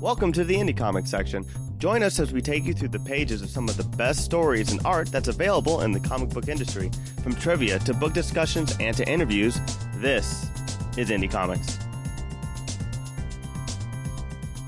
Welcome 0.00 0.32
to 0.32 0.44
the 0.44 0.54
Indie 0.54 0.76
Comics 0.76 1.10
section. 1.10 1.44
Join 1.78 2.02
us 2.02 2.20
as 2.20 2.32
we 2.32 2.40
take 2.42 2.64
you 2.64 2.74
through 2.74 2.88
the 2.88 2.98
pages 2.98 3.42
of 3.42 3.48
some 3.48 3.68
of 3.68 3.76
the 3.76 3.84
best 3.96 4.24
stories 4.24 4.70
and 4.70 4.80
art 4.84 5.10
that's 5.10 5.28
available 5.28 5.82
in 5.82 5.92
the 5.92 6.00
comic 6.00 6.28
book 6.30 6.48
industry. 6.48 6.90
From 7.22 7.34
trivia 7.34 7.78
to 7.80 7.94
book 7.94 8.12
discussions 8.12 8.76
and 8.80 8.96
to 8.96 9.08
interviews, 9.08 9.58
this 9.96 10.48
is 10.96 11.10
Indie 11.10 11.30
Comics. 11.30 11.78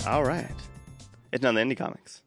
All 0.07 0.25
right. 0.25 0.51
It's 1.33 1.43
not 1.43 1.55
the 1.55 1.61
Indie 1.61 1.77
Comics. 1.77 2.23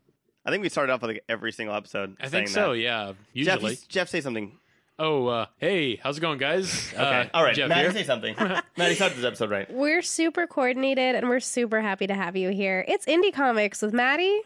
I 0.45 0.52
think 0.52 0.61
we 0.63 0.70
started 0.70 0.91
off 0.93 1.02
with 1.02 1.11
like 1.11 1.23
every 1.29 1.52
single 1.52 1.75
episode. 1.75 2.15
I 2.20 2.27
think 2.27 2.47
so. 2.49 2.71
that. 2.73 2.79
Yeah, 2.79 3.13
usually. 3.33 3.71
you- 3.71 3.77
Jeff, 3.89 4.09
say 4.09 4.21
something. 4.21 4.57
Oh, 5.04 5.25
uh, 5.25 5.45
hey, 5.57 5.95
how's 5.95 6.20
it 6.20 6.21
going, 6.21 6.38
guys? 6.38 6.91
Okay. 6.93 7.02
Uh, 7.02 7.25
All 7.34 7.43
right. 7.43 7.55
Jeff 7.55 7.70
Maddie, 7.70 7.81
here. 7.81 7.91
say 7.91 8.04
something. 8.04 8.36
Maddie, 8.77 8.93
start 8.93 9.16
this 9.16 9.25
episode 9.25 9.49
right. 9.49 9.67
We're 9.73 10.04
super 10.04 10.45
coordinated 10.45 11.16
and 11.16 11.27
we're 11.27 11.39
super 11.39 11.81
happy 11.81 12.05
to 12.05 12.13
have 12.13 12.35
you 12.38 12.49
here. 12.49 12.85
It's 12.88 13.07
Indie 13.07 13.34
Comics 13.34 13.81
with 13.81 13.94
Maddie, 13.94 14.41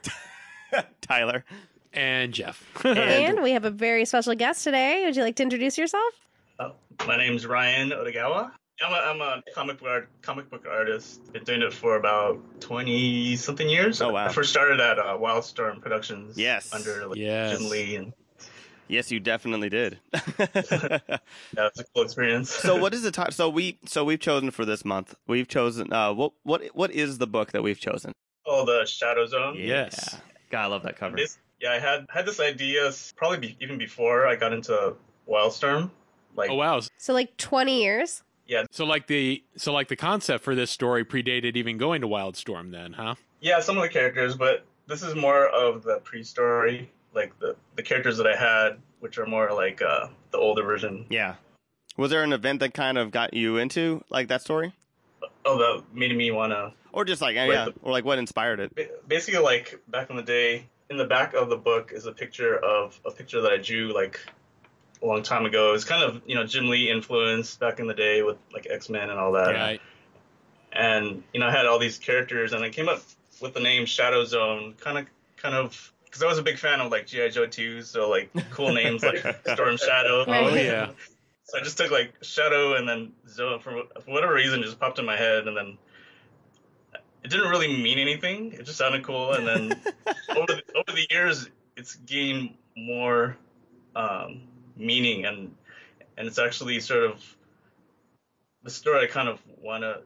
Tyler. 1.01 1.43
and 1.91 2.33
Jeff. 2.33 2.63
and 2.85 3.43
we 3.43 3.51
have 3.51 3.65
a 3.65 3.69
very 3.69 4.05
special 4.05 4.33
guest 4.33 4.63
today. 4.63 5.03
Would 5.03 5.17
you 5.17 5.23
like 5.23 5.35
to 5.35 5.43
introduce 5.43 5.77
yourself? 5.77 6.13
Uh, 6.57 6.69
my 7.05 7.17
name's 7.17 7.45
Ryan 7.45 7.89
Odagawa. 7.89 8.51
I'm 8.81 8.93
a, 8.93 8.95
I'm 8.95 9.21
a 9.21 9.43
comic 9.53 9.79
book 9.79 9.89
art, 9.89 10.09
comic 10.21 10.49
book 10.49 10.65
artist. 10.69 11.33
Been 11.33 11.43
doing 11.43 11.63
it 11.63 11.73
for 11.73 11.97
about 11.97 12.39
twenty 12.61 13.35
something 13.35 13.67
years. 13.67 14.01
Oh, 14.01 14.13
wow. 14.13 14.25
I 14.25 14.29
first 14.29 14.51
started 14.51 14.79
at 14.79 14.99
uh, 14.99 15.17
Wildstorm 15.17 15.81
Productions. 15.81 16.37
Yes. 16.37 16.73
Under 16.73 17.07
like, 17.07 17.17
Yes. 17.17 17.57
Jim 17.59 17.69
Lee, 17.69 17.95
and 17.97 18.13
Yes, 18.87 19.11
you 19.11 19.19
definitely 19.19 19.69
did. 19.69 19.99
that 20.11 21.21
was 21.55 21.79
a 21.79 21.83
cool 21.93 22.03
experience. 22.03 22.49
so 22.49 22.75
what 22.75 22.93
is 22.93 23.03
the 23.03 23.11
time? 23.11 23.31
So 23.31 23.49
we 23.49 23.79
so 23.85 24.03
we've 24.03 24.19
chosen 24.19 24.51
for 24.51 24.65
this 24.65 24.85
month. 24.85 25.15
We've 25.27 25.47
chosen 25.47 25.91
uh 25.91 26.13
what 26.13 26.33
what 26.43 26.63
what 26.73 26.91
is 26.91 27.17
the 27.17 27.27
book 27.27 27.51
that 27.51 27.63
we've 27.63 27.79
chosen? 27.79 28.11
oh, 28.45 28.65
the 28.65 28.85
Shadow 28.85 29.25
Zone. 29.25 29.55
Yes. 29.57 30.11
Yeah. 30.13 30.19
God, 30.51 30.61
I 30.61 30.65
love 30.67 30.83
that 30.83 30.97
cover. 30.97 31.17
This, 31.17 31.37
yeah, 31.59 31.71
I 31.71 31.79
had 31.79 32.05
had 32.09 32.25
this 32.25 32.39
idea 32.39 32.91
probably 33.15 33.39
be, 33.39 33.57
even 33.59 33.77
before 33.77 34.27
I 34.27 34.35
got 34.35 34.53
into 34.53 34.95
Wildstorm. 35.27 35.89
Like, 36.35 36.49
oh 36.49 36.55
wow. 36.55 36.81
So, 36.97 37.13
like 37.13 37.35
20 37.37 37.81
years? 37.81 38.23
Yeah. 38.45 38.65
So 38.71 38.85
like 38.85 39.07
the 39.07 39.43
so 39.57 39.73
like 39.73 39.87
the 39.87 39.95
concept 39.95 40.43
for 40.43 40.53
this 40.53 40.69
story 40.69 41.03
predated 41.03 41.55
even 41.55 41.77
going 41.77 42.01
to 42.01 42.07
Wildstorm, 42.07 42.71
then, 42.71 42.93
huh? 42.93 43.15
yeah, 43.41 43.59
some 43.59 43.77
of 43.77 43.83
the 43.83 43.89
characters, 43.89 44.35
but 44.35 44.65
this 44.87 45.01
is 45.01 45.15
more 45.15 45.47
of 45.47 45.83
the 45.83 45.99
pre-story, 46.03 46.89
like 47.15 47.37
the 47.39 47.55
the 47.75 47.83
characters 47.83 48.17
that 48.17 48.27
I 48.27 48.35
had, 48.35 48.77
which 48.99 49.17
are 49.17 49.25
more 49.25 49.51
like 49.53 49.81
uh, 49.81 50.07
the 50.31 50.37
older 50.37 50.63
version. 50.63 51.05
Yeah. 51.09 51.35
Was 51.97 52.11
there 52.11 52.23
an 52.23 52.33
event 52.33 52.59
that 52.59 52.73
kind 52.73 52.97
of 52.97 53.09
got 53.11 53.33
you 53.33 53.57
into 53.57 54.03
like 54.09 54.27
that 54.27 54.41
story, 54.41 54.73
Oh, 55.45 55.57
that 55.57 55.83
made 55.93 56.15
me 56.15 56.29
wanna 56.31 56.73
or 56.91 57.05
just 57.05 57.21
like 57.21 57.35
yeah, 57.35 57.65
the- 57.65 57.73
or 57.81 57.91
like 57.91 58.03
what 58.05 58.19
inspired 58.19 58.59
it? 58.59 59.07
basically 59.07 59.39
like 59.41 59.79
back 59.87 60.09
in 60.09 60.15
the 60.17 60.23
day. 60.23 60.65
In 60.89 60.97
the 60.97 61.05
back 61.05 61.33
of 61.33 61.49
the 61.49 61.57
book 61.57 61.91
is 61.93 62.05
a 62.05 62.11
picture 62.11 62.55
of 62.57 62.99
a 63.05 63.11
picture 63.11 63.41
that 63.41 63.51
I 63.51 63.57
drew 63.57 63.91
like 63.93 64.19
a 65.01 65.05
long 65.07 65.23
time 65.23 65.45
ago. 65.45 65.73
It's 65.73 65.83
kind 65.85 66.03
of 66.03 66.21
you 66.27 66.35
know 66.35 66.45
Jim 66.45 66.67
Lee 66.69 66.91
influenced 66.91 67.59
back 67.59 67.79
in 67.79 67.87
the 67.87 67.93
day 67.95 68.21
with 68.23 68.37
like 68.53 68.67
X 68.69 68.89
Men 68.89 69.09
and 69.09 69.17
all 69.19 69.31
that. 69.31 69.47
Right. 69.55 69.81
and 70.73 71.23
you 71.33 71.39
know 71.39 71.47
I 71.47 71.51
had 71.51 71.65
all 71.65 71.79
these 71.79 71.97
characters, 71.97 72.53
and 72.53 72.63
I 72.63 72.69
came 72.69 72.87
up 72.89 73.01
with 73.41 73.53
the 73.53 73.59
name 73.61 73.85
Shadow 73.85 74.25
Zone, 74.25 74.75
kind 74.79 74.97
of, 74.99 75.05
kind 75.37 75.55
of, 75.55 75.91
because 76.15 76.23
I 76.23 76.29
was 76.29 76.37
a 76.37 76.43
big 76.43 76.57
fan 76.57 76.79
of 76.79 76.93
like 76.93 77.07
GI 77.07 77.31
Joe 77.31 77.45
2, 77.45 77.81
so 77.81 78.09
like 78.09 78.29
cool 78.51 78.73
names 78.73 79.03
like 79.03 79.17
Storm 79.53 79.75
Shadow. 79.75 80.23
Oh 80.25 80.55
yeah. 80.55 80.91
So 81.43 81.59
I 81.59 81.61
just 81.61 81.77
took 81.77 81.91
like 81.91 82.13
Shadow 82.21 82.75
and 82.75 82.87
then 82.87 83.11
Zone 83.27 83.59
for, 83.59 83.83
for 84.01 84.11
whatever 84.11 84.33
reason, 84.33 84.61
just 84.63 84.79
popped 84.79 84.97
in 84.97 85.05
my 85.05 85.17
head, 85.17 85.45
and 85.45 85.57
then 85.57 85.77
it 87.21 87.29
didn't 87.29 87.49
really 87.49 87.67
mean 87.67 87.99
anything. 87.99 88.53
It 88.53 88.63
just 88.65 88.77
sounded 88.77 89.03
cool, 89.03 89.33
and 89.33 89.45
then 89.45 89.71
over 90.37 90.53
the, 90.53 90.63
over 90.73 90.95
the 90.95 91.05
years, 91.09 91.49
it's 91.75 91.95
gained 91.95 92.53
more 92.77 93.35
um, 93.93 94.43
meaning, 94.77 95.25
and 95.25 95.53
and 96.15 96.27
it's 96.27 96.39
actually 96.39 96.79
sort 96.79 97.03
of 97.03 97.35
the 98.63 98.69
story 98.69 99.03
I 99.03 99.07
kind 99.07 99.27
of 99.27 99.41
wanna 99.61 99.97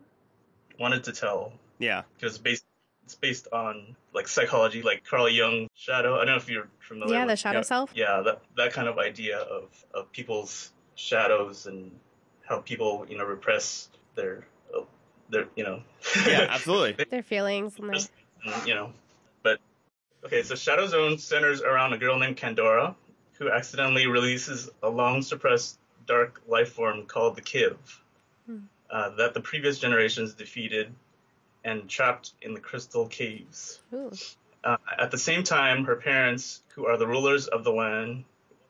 wanted 0.80 1.04
to 1.04 1.12
tell 1.12 1.54
Yeah. 1.78 2.02
because 2.18 2.34
it's 2.34 2.42
based 2.42 2.66
it's 3.10 3.16
based 3.16 3.48
on 3.52 3.96
like 4.14 4.28
psychology, 4.28 4.84
like 4.84 5.04
Carl 5.04 5.28
Jung 5.28 5.68
shadow. 5.74 6.14
I 6.14 6.26
don't 6.26 6.28
know 6.28 6.36
if 6.36 6.48
you're 6.48 6.68
familiar. 6.78 7.16
Yeah, 7.16 7.26
the 7.26 7.32
with, 7.32 7.40
shadow 7.40 7.60
yeah. 7.60 7.64
self. 7.64 7.92
yeah, 7.96 8.22
that 8.24 8.44
that 8.56 8.72
kind 8.72 8.88
of 8.88 9.00
idea 9.00 9.40
of 9.40 9.64
of 9.96 10.12
people's 10.12 10.72
shadows 10.94 11.66
and 11.66 11.90
how 12.48 12.60
people 12.60 13.08
you 13.10 13.18
know 13.18 13.26
repress 13.26 13.90
their 14.14 14.46
uh, 14.78 14.82
their 15.32 15.48
you 15.56 15.64
know 15.64 15.82
Yeah, 16.28 16.46
absolutely. 16.52 17.04
Their 17.04 17.24
feelings. 17.24 17.80
And 17.80 17.90
their... 17.90 18.00
and, 18.46 18.68
you 18.68 18.76
know. 18.76 18.94
But 19.42 19.58
okay, 20.24 20.44
so 20.44 20.54
Shadow 20.54 20.86
Zone 20.86 21.18
centers 21.18 21.64
around 21.64 21.94
a 21.94 21.98
girl 21.98 22.20
named 22.20 22.38
Candora 22.38 22.94
who 23.40 23.50
accidentally 23.50 24.06
releases 24.06 24.70
a 24.84 24.90
long 24.90 25.24
suppressed 25.24 25.80
dark 26.06 26.42
life 26.48 26.74
form 26.74 27.08
called 27.08 27.36
the 27.36 27.42
Kiv 27.42 27.78
Hmm. 28.46 28.60
uh, 28.92 29.10
that 29.16 29.34
the 29.34 29.42
previous 29.42 29.80
generations 29.80 30.36
defeated 30.36 30.94
and 31.64 31.90
trapped 31.90 32.32
in 32.42 32.54
the 32.54 32.60
crystal 32.60 33.08
caves. 33.08 33.80
Uh, 34.64 34.78
at 34.98 35.12
the 35.12 35.18
same 35.18 35.44
time, 35.44 35.86
her 35.86 35.96
parents, 35.96 36.62
who 36.76 36.86
are 36.86 36.98
the 36.98 37.08
rulers 37.08 37.48
of 37.48 37.64
the 37.64 37.72
land, 37.72 38.24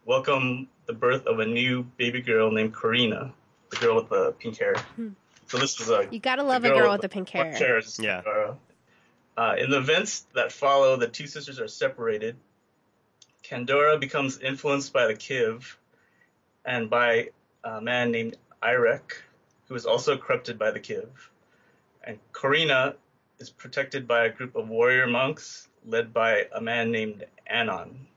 welcome 0.06 0.68
the 0.86 0.94
birth 0.94 1.26
of 1.26 1.40
a 1.40 1.46
new 1.46 1.84
baby 1.98 2.22
girl 2.22 2.52
named 2.52 2.74
Corina, 2.74 3.32
the 3.70 3.76
girl 3.78 3.96
with 3.96 4.10
the 4.10 4.32
pink 4.40 4.58
hair. 4.58 4.76
Hmm. 4.96 5.10
So 5.48 5.58
this 5.58 5.80
is 5.80 5.90
a 5.90 6.08
You 6.12 6.20
gotta 6.20 6.44
love 6.44 6.64
a 6.64 6.70
girl 6.70 6.78
girl 6.78 6.92
with 6.92 7.02
with 7.02 7.02
the 7.02 7.10
pink 7.10 7.34
Mark 7.34 7.48
hair. 7.48 7.58
Charis, 7.58 8.00
Yeah. 8.00 8.22
uh, 8.26 8.54
uh, 9.38 9.56
in 9.58 9.70
the 9.72 9.78
events 9.78 10.28
that 10.36 10.52
follow, 10.52 10.98
the 10.98 11.08
two 11.08 11.26
sisters 11.28 11.60
are 11.60 11.68
separated. 11.68 12.36
Candora 13.44 14.00
becomes 14.00 14.40
influenced 14.40 14.94
by 14.94 15.08
the 15.08 15.16
Kiv 15.16 15.76
and 16.66 16.90
by 16.90 17.30
a 17.64 17.82
man 17.82 18.12
named 18.12 18.38
Irek, 18.62 19.14
who 19.68 19.76
is 19.76 19.86
also 19.86 20.18
corrupted 20.18 20.60
by 20.60 20.72
the 20.72 20.80
Kiv. 20.80 21.08
And 22.04 22.18
Corina 22.34 22.96
is 23.40 23.50
protected 23.50 24.08
by 24.08 24.26
a 24.26 24.30
group 24.30 24.56
of 24.56 24.68
warrior 24.70 25.08
monks 25.08 25.68
led 25.86 26.14
by 26.14 26.46
a 26.54 26.62
man 26.62 26.92
named 26.92 27.26
Anon. 27.48 28.08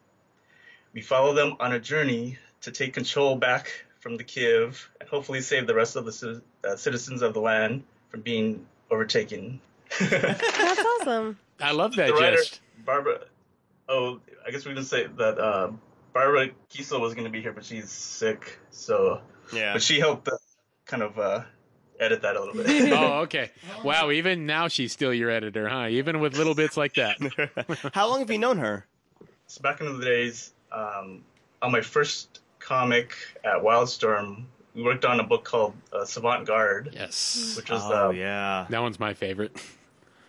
We 0.92 1.00
follow 1.00 1.32
them 1.34 1.56
on 1.60 1.72
a 1.72 1.80
journey 1.80 2.38
to 2.62 2.70
take 2.70 2.92
control 2.94 3.36
back 3.36 3.70
from 4.00 4.16
the 4.16 4.24
Kiv 4.24 4.84
and 5.00 5.08
hopefully 5.08 5.40
save 5.40 5.66
the 5.66 5.74
rest 5.74 5.96
of 5.96 6.04
the 6.04 6.12
ci- 6.12 6.40
uh, 6.68 6.76
citizens 6.76 7.22
of 7.22 7.34
the 7.34 7.40
land 7.40 7.84
from 8.10 8.20
being 8.20 8.66
overtaken. 8.90 9.60
That's 10.00 10.84
awesome. 11.00 11.38
I 11.60 11.72
love 11.72 11.94
that 11.96 12.08
The 12.08 12.14
writer- 12.14 12.36
gist. 12.36 12.60
Barbara, 12.84 13.20
oh, 13.88 14.20
I 14.46 14.50
guess 14.50 14.64
we 14.64 14.74
didn't 14.74 14.86
say 14.88 15.06
that 15.06 15.38
uh, 15.38 15.70
Barbara 16.12 16.48
Kesel 16.72 17.00
was 17.00 17.14
going 17.14 17.24
to 17.26 17.30
be 17.30 17.40
here, 17.40 17.52
but 17.52 17.64
she's 17.64 17.90
sick. 17.90 18.58
So, 18.70 19.20
Yeah. 19.52 19.72
but 19.74 19.82
she 19.82 20.00
helped 20.00 20.28
uh, 20.28 20.32
kind 20.84 21.02
of 21.02 21.18
uh, 21.18 21.42
edit 22.02 22.22
that 22.22 22.36
a 22.36 22.40
little 22.44 22.54
bit. 22.62 22.92
Oh, 22.92 23.20
okay. 23.20 23.50
Wow, 23.84 24.10
even 24.10 24.44
now 24.46 24.68
she's 24.68 24.92
still 24.92 25.14
your 25.14 25.30
editor, 25.30 25.68
huh? 25.68 25.86
Even 25.88 26.20
with 26.20 26.36
little 26.36 26.54
bits 26.54 26.76
like 26.76 26.94
that. 26.94 27.16
How 27.94 28.08
long 28.08 28.18
have 28.20 28.30
you 28.30 28.38
known 28.38 28.58
her? 28.58 28.86
so 29.46 29.60
back 29.62 29.80
in 29.80 29.98
the 29.98 30.04
days, 30.04 30.52
um, 30.72 31.22
on 31.60 31.70
my 31.72 31.80
first 31.80 32.40
comic 32.58 33.14
at 33.44 33.62
Wildstorm, 33.62 34.44
we 34.74 34.82
worked 34.82 35.04
on 35.04 35.20
a 35.20 35.24
book 35.24 35.44
called 35.44 35.74
uh, 35.92 36.04
Savant 36.04 36.46
Garde, 36.46 36.90
Yes. 36.92 37.54
which 37.56 37.70
was 37.70 37.82
Oh 37.84 38.08
uh, 38.08 38.10
yeah. 38.12 38.66
That 38.70 38.80
one's 38.82 38.98
my 38.98 39.12
favorite. 39.14 39.54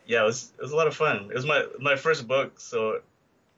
yeah, 0.05 0.21
it 0.21 0.25
was 0.25 0.51
it 0.57 0.61
was 0.61 0.71
a 0.73 0.75
lot 0.75 0.87
of 0.87 0.95
fun. 0.95 1.29
It 1.31 1.35
was 1.35 1.45
my 1.45 1.65
my 1.79 1.95
first 1.95 2.27
book, 2.27 2.59
so 2.59 2.99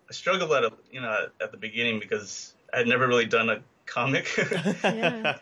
I 0.08 0.14
struggled 0.14 0.52
at 0.52 0.64
a, 0.64 0.72
you 0.92 1.02
know 1.02 1.12
at, 1.12 1.44
at 1.46 1.52
the 1.52 1.58
beginning 1.58 2.00
because 2.00 2.54
I 2.72 2.78
had 2.78 2.88
never 2.88 3.08
really 3.08 3.26
done 3.26 3.50
a 3.50 3.62
comic. 3.88 4.28
Yeah. 4.84 5.38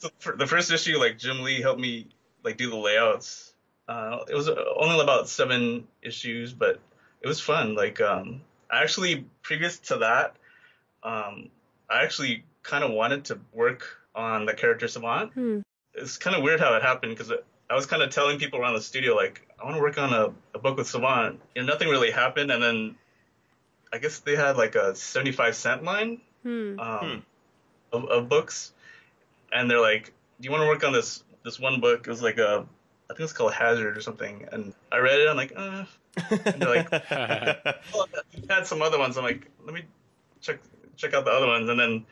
So 0.00 0.32
the 0.36 0.46
first 0.46 0.70
issue, 0.72 0.98
like 0.98 1.18
Jim 1.18 1.42
Lee 1.42 1.60
helped 1.60 1.80
me 1.80 2.08
like 2.42 2.56
do 2.56 2.68
the 2.70 2.76
layouts. 2.76 3.52
Uh, 3.88 4.18
it 4.28 4.34
was 4.34 4.48
only 4.48 5.00
about 5.00 5.28
seven 5.28 5.86
issues, 6.02 6.52
but 6.52 6.80
it 7.22 7.28
was 7.28 7.40
fun. 7.40 7.74
Like 7.74 8.00
um, 8.00 8.40
I 8.70 8.82
actually 8.82 9.26
previous 9.42 9.78
to 9.90 9.98
that, 9.98 10.36
um, 11.02 11.48
I 11.88 12.02
actually 12.02 12.44
kind 12.62 12.84
of 12.84 12.90
wanted 12.90 13.24
to 13.26 13.38
work 13.52 13.86
on 14.14 14.46
the 14.46 14.54
character 14.54 14.88
Savant. 14.88 15.32
Hmm. 15.32 15.60
It's 15.94 16.18
kind 16.18 16.36
of 16.36 16.42
weird 16.42 16.60
how 16.60 16.74
it 16.74 16.82
happened 16.82 17.16
because 17.16 17.32
I 17.68 17.74
was 17.74 17.86
kind 17.86 18.02
of 18.02 18.10
telling 18.10 18.38
people 18.38 18.60
around 18.60 18.74
the 18.74 18.80
studio 18.80 19.14
like 19.14 19.46
I 19.60 19.64
want 19.64 19.76
to 19.76 19.82
work 19.82 19.98
on 19.98 20.12
a, 20.12 20.32
a 20.54 20.58
book 20.58 20.76
with 20.76 20.88
Savant. 20.88 21.40
You 21.54 21.62
know, 21.62 21.72
nothing 21.72 21.88
really 21.88 22.10
happened, 22.10 22.50
and 22.50 22.62
then 22.62 22.96
I 23.92 23.98
guess 23.98 24.20
they 24.20 24.36
had 24.36 24.56
like 24.56 24.76
a 24.76 24.94
seventy-five 24.94 25.54
cent 25.54 25.84
line 25.84 26.20
Hmm. 26.42 26.80
um, 26.80 27.22
of, 27.92 28.04
of 28.06 28.28
books, 28.30 28.72
and 29.52 29.70
they're 29.70 29.80
like, 29.80 30.12
"Do 30.40 30.46
you 30.46 30.50
want 30.50 30.62
to 30.62 30.68
work 30.68 30.84
on 30.84 30.92
this 30.92 31.22
this 31.44 31.58
one 31.58 31.80
book?" 31.80 32.06
It 32.06 32.10
was 32.10 32.22
like 32.22 32.38
a, 32.38 32.66
I 33.10 33.14
think 33.14 33.20
it's 33.20 33.32
called 33.32 33.52
Hazard 33.52 33.96
or 33.96 34.00
something, 34.00 34.46
and 34.52 34.74
I 34.90 34.98
read 34.98 35.20
it. 35.20 35.28
I'm 35.28 35.36
like, 35.36 35.52
uh. 35.56 35.84
and 36.30 36.60
they're 36.60 36.74
like, 36.74 36.90
well, 37.94 38.08
you 38.32 38.42
had 38.48 38.66
some 38.66 38.82
other 38.82 38.98
ones. 38.98 39.16
I'm 39.16 39.24
like, 39.24 39.48
let 39.64 39.74
me 39.74 39.84
check 40.40 40.58
check 40.96 41.14
out 41.14 41.24
the 41.24 41.30
other 41.30 41.46
ones, 41.46 41.68
and 41.68 41.78
then 41.78 42.06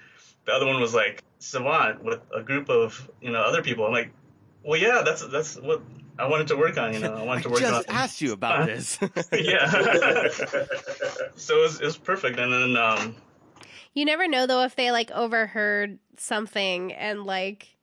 the 0.47 0.53
other 0.53 0.67
one 0.67 0.81
was 0.81 0.95
like 0.95 1.23
Savant 1.39 2.03
with 2.03 2.21
a 2.35 2.43
group 2.43 2.69
of 2.69 3.11
you 3.21 3.31
know 3.31 3.43
other 3.43 3.63
people. 3.63 3.87
I'm 3.87 3.93
like, 3.93 4.13
well, 4.65 4.79
yeah, 4.79 5.03
that's 5.05 5.27
that's 5.27 5.57
what 5.57 5.83
I 6.19 6.27
wanted 6.27 6.49
to 6.49 6.57
work 6.57 6.77
on. 6.79 6.95
You 6.95 7.01
know, 7.01 7.15
I 7.15 7.23
wanted 7.23 7.45
to 7.45 7.49
work 7.51 7.61
just 7.61 7.73
on. 7.73 7.83
Just 7.85 7.91
asked 7.91 8.21
you 8.21 8.33
about 8.33 8.67
this. 8.67 8.99
yeah. 9.33 9.71
so 11.37 11.59
it 11.59 11.63
was, 11.63 11.81
it 11.81 11.85
was 11.85 11.97
perfect, 11.97 12.39
and 12.39 12.53
then 12.53 12.77
um, 12.77 13.17
You 13.95 14.05
never 14.05 14.29
know 14.29 14.47
though 14.47 14.63
if 14.63 14.77
they 14.77 14.91
like 14.91 15.11
overheard 15.11 15.99
something 16.17 16.93
and 16.93 17.25
like 17.25 17.79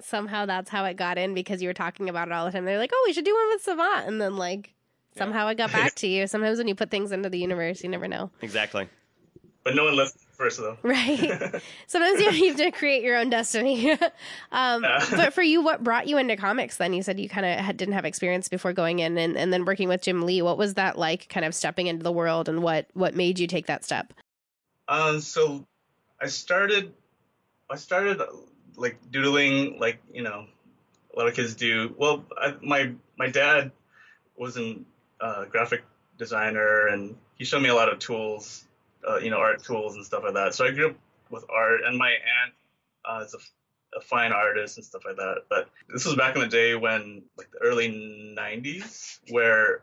somehow 0.00 0.46
that's 0.46 0.70
how 0.70 0.84
it 0.84 0.96
got 0.96 1.18
in 1.18 1.34
because 1.34 1.62
you 1.62 1.68
were 1.68 1.74
talking 1.74 2.08
about 2.08 2.28
it 2.28 2.32
all 2.32 2.44
the 2.44 2.52
time. 2.52 2.64
They're 2.64 2.78
like, 2.78 2.92
"Oh, 2.92 3.04
we 3.06 3.12
should 3.12 3.24
do 3.24 3.34
one 3.34 3.48
with 3.50 3.62
Savant," 3.62 4.06
and 4.06 4.20
then 4.20 4.36
like 4.36 4.74
somehow 5.16 5.48
it 5.48 5.56
got 5.56 5.72
back 5.72 5.94
to 5.96 6.06
you. 6.06 6.26
Sometimes 6.26 6.58
when 6.58 6.68
you 6.68 6.74
put 6.74 6.90
things 6.90 7.12
into 7.12 7.28
the 7.28 7.38
universe, 7.38 7.82
you 7.82 7.88
never 7.88 8.08
know, 8.08 8.30
exactly. 8.42 8.88
but 9.64 9.74
no 9.74 9.84
one 9.84 9.96
listened 9.96 10.22
first 10.36 10.58
though. 10.58 10.76
right? 10.82 11.62
Sometimes 11.86 12.20
you 12.20 12.48
have 12.48 12.56
to 12.56 12.70
create 12.70 13.02
your 13.02 13.16
own 13.16 13.30
destiny. 13.30 13.92
um, 14.52 14.82
but 14.82 15.32
for 15.32 15.42
you, 15.42 15.62
what 15.62 15.82
brought 15.82 16.06
you 16.06 16.18
into 16.18 16.36
comics? 16.36 16.76
Then 16.76 16.92
you 16.92 17.02
said 17.02 17.18
you 17.18 17.28
kind 17.28 17.46
of 17.46 17.76
didn't 17.76 17.94
have 17.94 18.04
experience 18.04 18.48
before 18.48 18.72
going 18.72 18.98
in, 18.98 19.16
and, 19.18 19.36
and 19.36 19.52
then 19.52 19.64
working 19.64 19.88
with 19.88 20.02
Jim 20.02 20.22
Lee. 20.22 20.42
What 20.42 20.58
was 20.58 20.74
that 20.74 20.98
like? 20.98 21.28
Kind 21.28 21.46
of 21.46 21.54
stepping 21.54 21.86
into 21.86 22.02
the 22.02 22.12
world, 22.12 22.48
and 22.48 22.62
what 22.62 22.86
what 22.94 23.14
made 23.14 23.38
you 23.38 23.46
take 23.46 23.66
that 23.66 23.84
step? 23.84 24.12
Um, 24.88 25.20
so 25.20 25.66
I 26.20 26.26
started, 26.26 26.92
I 27.70 27.76
started 27.76 28.20
uh, 28.20 28.26
like 28.76 28.98
doodling, 29.10 29.78
like 29.78 29.98
you 30.12 30.22
know, 30.22 30.46
a 31.14 31.18
lot 31.18 31.28
of 31.28 31.34
kids 31.34 31.54
do. 31.54 31.94
Well, 31.96 32.24
I, 32.36 32.54
my 32.62 32.92
my 33.18 33.28
dad 33.28 33.72
was 34.36 34.56
a 34.58 34.78
uh, 35.20 35.44
graphic 35.46 35.84
designer, 36.18 36.88
and 36.88 37.16
he 37.36 37.44
showed 37.44 37.62
me 37.62 37.68
a 37.68 37.74
lot 37.74 37.92
of 37.92 37.98
tools, 37.98 38.64
uh, 39.08 39.18
you 39.18 39.30
know, 39.30 39.38
art 39.38 39.62
tools 39.62 39.96
and 39.96 40.04
stuff 40.04 40.22
like 40.24 40.34
that. 40.34 40.54
So 40.54 40.66
I 40.66 40.70
grew 40.70 40.90
up 40.90 40.96
with 41.30 41.44
art, 41.50 41.80
and 41.84 41.98
my 41.98 42.10
aunt 42.10 42.54
uh, 43.04 43.24
is 43.24 43.34
a, 43.34 43.98
a 43.98 44.00
fine 44.00 44.32
artist 44.32 44.76
and 44.76 44.86
stuff 44.86 45.02
like 45.04 45.16
that. 45.16 45.42
But 45.48 45.68
this 45.88 46.04
was 46.04 46.14
back 46.14 46.34
in 46.36 46.42
the 46.42 46.48
day 46.48 46.74
when, 46.74 47.22
like 47.36 47.50
the 47.50 47.58
early 47.58 47.88
'90s, 48.38 49.20
where 49.30 49.82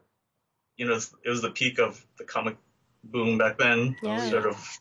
you 0.78 0.86
know 0.86 1.00
it 1.24 1.30
was 1.30 1.42
the 1.42 1.52
peak 1.52 1.80
of 1.80 2.06
the 2.18 2.24
comic 2.24 2.58
boom 3.04 3.38
back 3.38 3.58
then. 3.58 3.96
Yeah. 4.02 4.30
Sort 4.30 4.46
of 4.46 4.80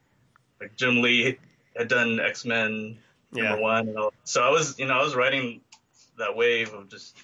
like 0.63 0.77
Jim 0.77 1.03
Lee 1.03 1.39
had 1.77 1.89
done 1.89 2.21
X 2.21 2.45
Men 2.45 2.99
Yeah. 3.33 3.45
number 3.51 3.63
one, 3.63 3.89
and 3.89 3.99
all. 3.99 4.13
so 4.25 4.43
I 4.43 4.51
was, 4.51 4.79
you 4.79 4.87
know, 4.87 4.95
I 4.99 5.03
was 5.03 5.15
riding 5.15 5.61
that 6.19 6.37
wave 6.37 6.73
of 6.75 6.89
just 6.89 7.17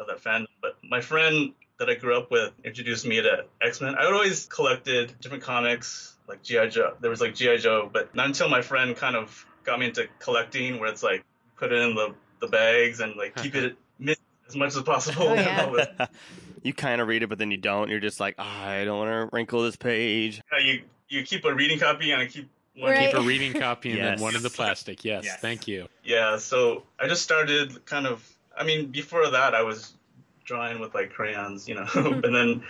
of 0.00 0.06
that 0.06 0.22
fandom. 0.22 0.46
But 0.62 0.76
my 0.82 1.00
friend 1.00 1.52
that 1.78 1.88
I 1.90 1.94
grew 1.94 2.16
up 2.16 2.30
with 2.30 2.52
introduced 2.64 3.04
me 3.06 3.20
to 3.20 3.46
X 3.60 3.80
Men. 3.80 3.94
I 3.96 4.04
had 4.04 4.12
always 4.12 4.46
collected 4.46 5.12
different 5.20 5.42
comics 5.42 6.16
like 6.28 6.42
GI 6.42 6.68
Joe. 6.68 6.94
There 7.00 7.10
was 7.10 7.20
like 7.20 7.34
GI 7.34 7.58
Joe, 7.58 7.90
but 7.92 8.14
not 8.14 8.26
until 8.26 8.48
my 8.48 8.62
friend 8.62 8.94
kind 8.96 9.16
of 9.16 9.44
got 9.64 9.78
me 9.80 9.86
into 9.86 10.06
collecting, 10.20 10.78
where 10.78 10.88
it's 10.90 11.02
like 11.02 11.24
put 11.56 11.72
it 11.72 11.78
in 11.80 11.94
the 11.94 12.14
the 12.40 12.46
bags 12.48 13.00
and 13.00 13.16
like 13.16 13.34
keep 13.36 13.54
it 13.54 13.76
as 14.48 14.54
much 14.56 14.76
as 14.76 14.82
possible. 14.82 15.28
Oh, 15.28 15.34
yeah. 15.34 16.06
You 16.62 16.72
kind 16.72 17.02
of 17.02 17.08
read 17.08 17.22
it, 17.22 17.28
but 17.28 17.36
then 17.36 17.50
you 17.50 17.58
don't. 17.58 17.90
You're 17.90 18.00
just 18.00 18.20
like, 18.20 18.36
"Ah, 18.38 18.68
I 18.68 18.84
don't 18.86 18.96
want 18.96 19.10
to 19.30 19.36
wrinkle 19.36 19.62
this 19.64 19.76
page. 19.76 20.40
Yeah, 20.50 20.64
you 20.64 20.82
you 21.10 21.22
keep 21.22 21.44
a 21.44 21.54
reading 21.54 21.78
copy 21.78 22.10
and 22.10 22.22
I 22.22 22.26
keep 22.26 22.48
one. 22.76 22.90
Right. 22.90 23.10
Keep 23.10 23.14
a 23.14 23.22
reading 23.22 23.54
copy 23.54 23.90
and 23.90 23.98
Yes. 23.98 24.18
then 24.18 24.22
one 24.24 24.36
in 24.36 24.42
the 24.42 24.50
plastic. 24.50 25.04
Yes, 25.04 25.24
Yes. 25.24 25.40
thank 25.40 25.68
you. 25.68 25.88
Yeah, 26.02 26.38
so 26.38 26.84
I 26.98 27.08
just 27.08 27.22
started 27.22 27.84
kind 27.86 28.06
of. 28.06 28.28
I 28.56 28.64
mean, 28.64 28.86
before 28.86 29.30
that, 29.30 29.54
I 29.54 29.62
was 29.62 29.94
drawing 30.44 30.78
with 30.78 30.94
like 30.94 31.10
crayons, 31.12 31.68
you 31.68 31.74
know, 31.74 31.86
and 31.94 32.34
then 32.34 32.62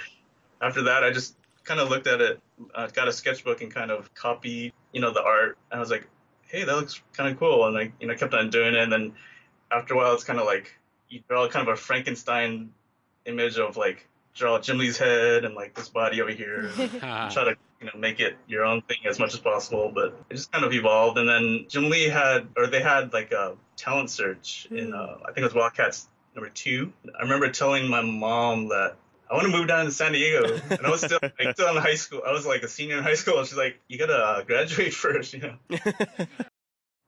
after 0.60 0.82
that, 0.84 1.04
I 1.04 1.10
just 1.10 1.36
kind 1.64 1.80
of 1.80 1.88
looked 1.90 2.06
at 2.06 2.20
it, 2.20 2.40
uh, 2.74 2.86
got 2.88 3.08
a 3.08 3.12
sketchbook, 3.12 3.60
and 3.62 3.72
kind 3.74 3.90
of 3.90 4.12
copied, 4.14 4.72
you 4.92 5.00
know, 5.00 5.12
the 5.12 5.22
art, 5.22 5.58
and 5.70 5.78
I 5.78 5.80
was 5.80 5.90
like, 5.90 6.06
hey, 6.48 6.64
that 6.64 6.74
looks 6.76 7.02
kind 7.12 7.30
of 7.30 7.38
cool, 7.38 7.66
and 7.66 7.76
I, 7.76 7.92
you 8.00 8.06
know, 8.06 8.14
kept 8.14 8.32
on 8.34 8.50
doing 8.50 8.74
it, 8.74 8.80
and 8.80 8.92
then 8.92 9.12
after 9.72 9.94
a 9.94 9.96
while, 9.96 10.14
it's 10.14 10.24
kind 10.24 10.38
of 10.38 10.46
like 10.46 10.72
you 11.08 11.20
draw 11.28 11.48
kind 11.48 11.68
of 11.68 11.74
a 11.74 11.76
Frankenstein 11.76 12.70
image 13.26 13.58
of 13.58 13.76
like 13.76 14.06
draw 14.34 14.58
Jim 14.58 14.78
Lee's 14.78 14.98
head 14.98 15.44
and 15.44 15.54
like 15.54 15.74
this 15.74 15.88
body 15.88 16.20
over 16.20 16.30
here. 16.30 16.70
Try 16.76 17.28
to 17.30 17.56
you 17.84 17.86
know 17.86 17.98
make 17.98 18.20
it 18.20 18.36
your 18.46 18.64
own 18.64 18.80
thing 18.82 18.98
as 19.06 19.18
much 19.18 19.34
as 19.34 19.40
possible 19.40 19.92
but 19.94 20.18
it 20.30 20.36
just 20.36 20.50
kind 20.50 20.64
of 20.64 20.72
evolved 20.72 21.18
and 21.18 21.28
then 21.28 21.66
jim 21.68 21.90
lee 21.90 22.04
had 22.04 22.48
or 22.56 22.66
they 22.66 22.80
had 22.80 23.12
like 23.12 23.30
a 23.32 23.56
talent 23.76 24.08
search 24.08 24.66
in 24.70 24.94
uh, 24.94 25.18
i 25.22 25.26
think 25.26 25.38
it 25.38 25.44
was 25.44 25.52
wildcats 25.54 26.08
number 26.34 26.48
two 26.48 26.90
i 27.18 27.22
remember 27.22 27.50
telling 27.50 27.86
my 27.86 28.00
mom 28.00 28.68
that 28.68 28.96
I 29.30 29.34
want 29.34 29.46
to 29.46 29.52
move 29.52 29.68
down 29.68 29.86
to 29.86 29.90
San 29.90 30.12
Diego, 30.12 30.44
and 30.70 30.86
I 30.86 30.90
was 30.90 31.00
still 31.00 31.18
like, 31.22 31.54
still 31.54 31.74
in 31.74 31.82
high 31.82 31.94
school. 31.94 32.20
I 32.26 32.30
was 32.30 32.46
like 32.46 32.62
a 32.62 32.68
senior 32.68 32.98
in 32.98 33.02
high 33.02 33.14
school. 33.14 33.38
And 33.38 33.48
she's 33.48 33.56
like, 33.56 33.80
"You 33.88 33.98
gotta 33.98 34.12
uh, 34.12 34.42
graduate 34.42 34.92
first, 34.92 35.32
you 35.32 35.40
know." 35.40 35.78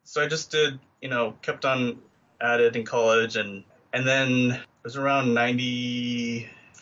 so 0.05 0.25
I 0.25 0.27
just 0.27 0.51
did, 0.51 0.81
you 1.03 1.11
know, 1.11 1.35
kept 1.43 1.67
on 1.67 1.99
at 2.41 2.61
it 2.61 2.75
in 2.75 2.85
college, 2.85 3.37
and 3.37 3.65
and 3.93 4.09
then 4.09 4.53
it 4.53 4.61
was 4.83 4.97
around 4.97 5.35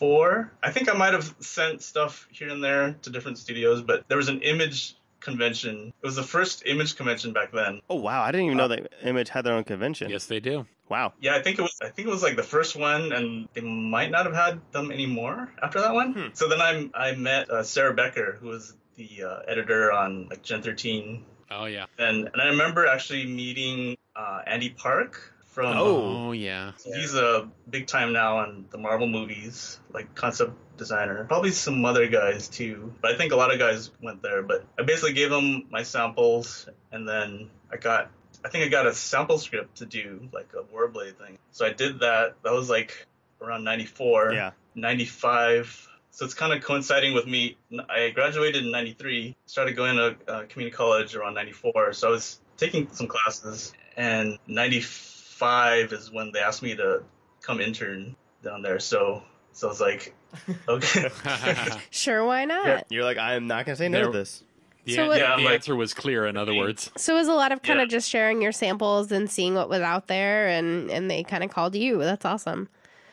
'94. 0.01 0.51
I 0.63 0.71
think 0.71 0.89
I 0.89 0.93
might 0.93 1.13
have 1.13 1.33
sent 1.39 1.81
stuff 1.81 2.27
here 2.31 2.49
and 2.49 2.63
there 2.63 2.93
to 3.03 3.09
different 3.09 3.37
studios, 3.37 3.81
but 3.81 4.07
there 4.07 4.17
was 4.17 4.29
an 4.29 4.41
image 4.41 4.95
convention. 5.19 5.91
It 6.01 6.05
was 6.05 6.15
the 6.15 6.23
first 6.23 6.63
image 6.65 6.95
convention 6.95 7.33
back 7.33 7.51
then. 7.51 7.81
oh 7.89 7.95
wow, 7.95 8.21
I 8.21 8.31
didn't 8.31 8.45
even 8.47 8.57
know 8.57 8.67
that 8.67 8.91
Image 9.03 9.29
had 9.29 9.43
their 9.45 9.53
own 9.55 9.63
convention. 9.63 10.09
yes, 10.09 10.25
they 10.27 10.39
do. 10.39 10.65
Wow. 10.87 11.13
Yeah, 11.19 11.35
I 11.35 11.41
think 11.41 11.57
it 11.57 11.63
was. 11.63 11.79
I 11.81 11.89
think 11.89 12.07
it 12.07 12.11
was 12.11 12.21
like 12.21 12.35
the 12.35 12.43
first 12.43 12.75
one, 12.75 13.11
and 13.11 13.49
they 13.53 13.61
might 13.61 14.11
not 14.11 14.25
have 14.25 14.35
had 14.35 14.61
them 14.71 14.91
anymore 14.91 15.51
after 15.63 15.81
that 15.81 15.93
one. 15.93 16.13
Hmm. 16.13 16.27
So 16.33 16.47
then 16.47 16.61
I 16.61 16.89
I 16.93 17.13
met 17.15 17.49
uh, 17.49 17.63
Sarah 17.63 17.95
Becko, 17.95 18.37
who 18.37 18.49
was 18.49 18.75
the 18.95 19.23
uh, 19.23 19.39
editor 19.47 19.91
on 19.91 20.27
like 20.29 20.43
Gen 20.43 20.61
13, 20.61 21.25
Oh 21.51 21.65
yeah. 21.65 21.85
and 21.97 22.29
and 22.31 22.41
I 22.41 22.45
remember 22.47 22.85
actually 22.85 23.25
meeting 23.25 23.97
uh, 24.15 24.41
Andy 24.45 24.69
Park 24.69 25.33
from. 25.55 25.77
Oh. 25.77 26.27
Oh 26.27 26.31
yeah. 26.33 26.73
He's 26.83 27.15
a 27.15 27.49
big 27.69 27.87
time 27.87 28.11
now 28.13 28.37
on 28.39 28.65
the 28.69 28.77
Marvel 28.77 29.07
movies, 29.07 29.79
like 29.93 30.13
concept 30.13 30.51
designer. 30.77 31.23
Probably 31.23 31.51
some 31.51 31.83
other 31.85 32.07
guys 32.07 32.49
too, 32.49 32.93
but 33.01 33.11
I 33.13 33.17
think 33.17 33.31
a 33.31 33.37
lot 33.37 33.53
of 33.53 33.57
guys 33.57 33.89
went 34.01 34.21
there. 34.21 34.43
But 34.43 34.65
I 34.77 34.83
basically 34.83 35.13
gave 35.13 35.29
them 35.29 35.65
my 35.71 35.83
samples, 35.83 36.67
and 36.91 37.07
then 37.07 37.49
I 37.71 37.77
got, 37.77 38.11
I 38.43 38.49
think 38.49 38.65
I 38.65 38.67
got 38.67 38.85
a 38.85 38.93
sample 38.93 39.37
script 39.37 39.77
to 39.77 39.85
do 39.85 40.27
like 40.33 40.49
a 40.53 40.63
Warblade 40.75 41.15
thing. 41.15 41.37
So 41.51 41.65
I 41.65 41.71
did 41.71 42.01
that. 42.01 42.35
That 42.43 42.51
was 42.51 42.69
like 42.69 43.07
around 43.41 43.63
'94, 43.63 44.33
Yeah. 44.33 44.51
'95. 44.75 45.87
So 46.11 46.25
it's 46.25 46.33
kind 46.33 46.53
of 46.53 46.63
coinciding 46.63 47.13
with 47.13 47.27
me. 47.27 47.57
I 47.89 48.09
graduated 48.09 48.65
in 48.65 48.71
'93, 48.71 49.35
started 49.45 49.75
going 49.75 49.95
to 49.95 50.15
uh, 50.27 50.43
community 50.49 50.75
college 50.75 51.15
around 51.15 51.33
'94. 51.33 51.93
So 51.93 52.09
I 52.09 52.11
was 52.11 52.39
taking 52.57 52.89
some 52.91 53.07
classes, 53.07 53.73
and 53.95 54.37
'95 54.47 55.14
is 55.41 56.11
when 56.11 56.31
they 56.31 56.39
asked 56.39 56.61
me 56.63 56.75
to 56.75 57.03
come 57.41 57.59
intern 57.61 58.15
down 58.43 58.61
there. 58.61 58.79
So 58.79 59.23
so 59.53 59.67
I 59.67 59.69
was 59.69 59.81
like, 59.81 60.13
okay. 60.67 61.09
Sure, 61.91 62.25
why 62.25 62.45
not? 62.45 62.85
You're 62.89 63.03
like, 63.03 63.17
I 63.17 63.35
am 63.35 63.47
not 63.47 63.65
gonna 63.65 63.75
say 63.75 63.87
no 63.89 64.05
to 64.05 64.11
this. 64.11 64.43
The, 64.85 64.93
So 64.95 65.01
an- 65.03 65.07
what- 65.09 65.19
Yeah, 65.19 65.35
the 65.37 65.43
like- 65.43 65.53
answer 65.55 65.75
was 65.75 65.93
clear. 65.93 66.25
In 66.25 66.37
other 66.37 66.53
words, 66.53 66.91
So 66.97 67.15
it 67.15 67.19
was 67.19 67.27
a 67.27 67.33
lot 67.33 67.51
of 67.51 67.61
kind 67.61 67.79
Yeah. 67.79 67.83
of 67.83 67.89
just 67.89 68.09
sharing 68.09 68.41
your 68.41 68.51
samples 68.51 69.11
and 69.11 69.29
seeing 69.29 69.55
what 69.55 69.69
was 69.69 69.81
out 69.81 70.07
there, 70.07 70.47
and 70.49 70.89
and 70.91 71.09
they 71.09 71.23
kind 71.23 71.43
of 71.43 71.49
called 71.51 71.75
you. 71.75 71.99
That's 71.99 72.25
awesome. 72.25 72.69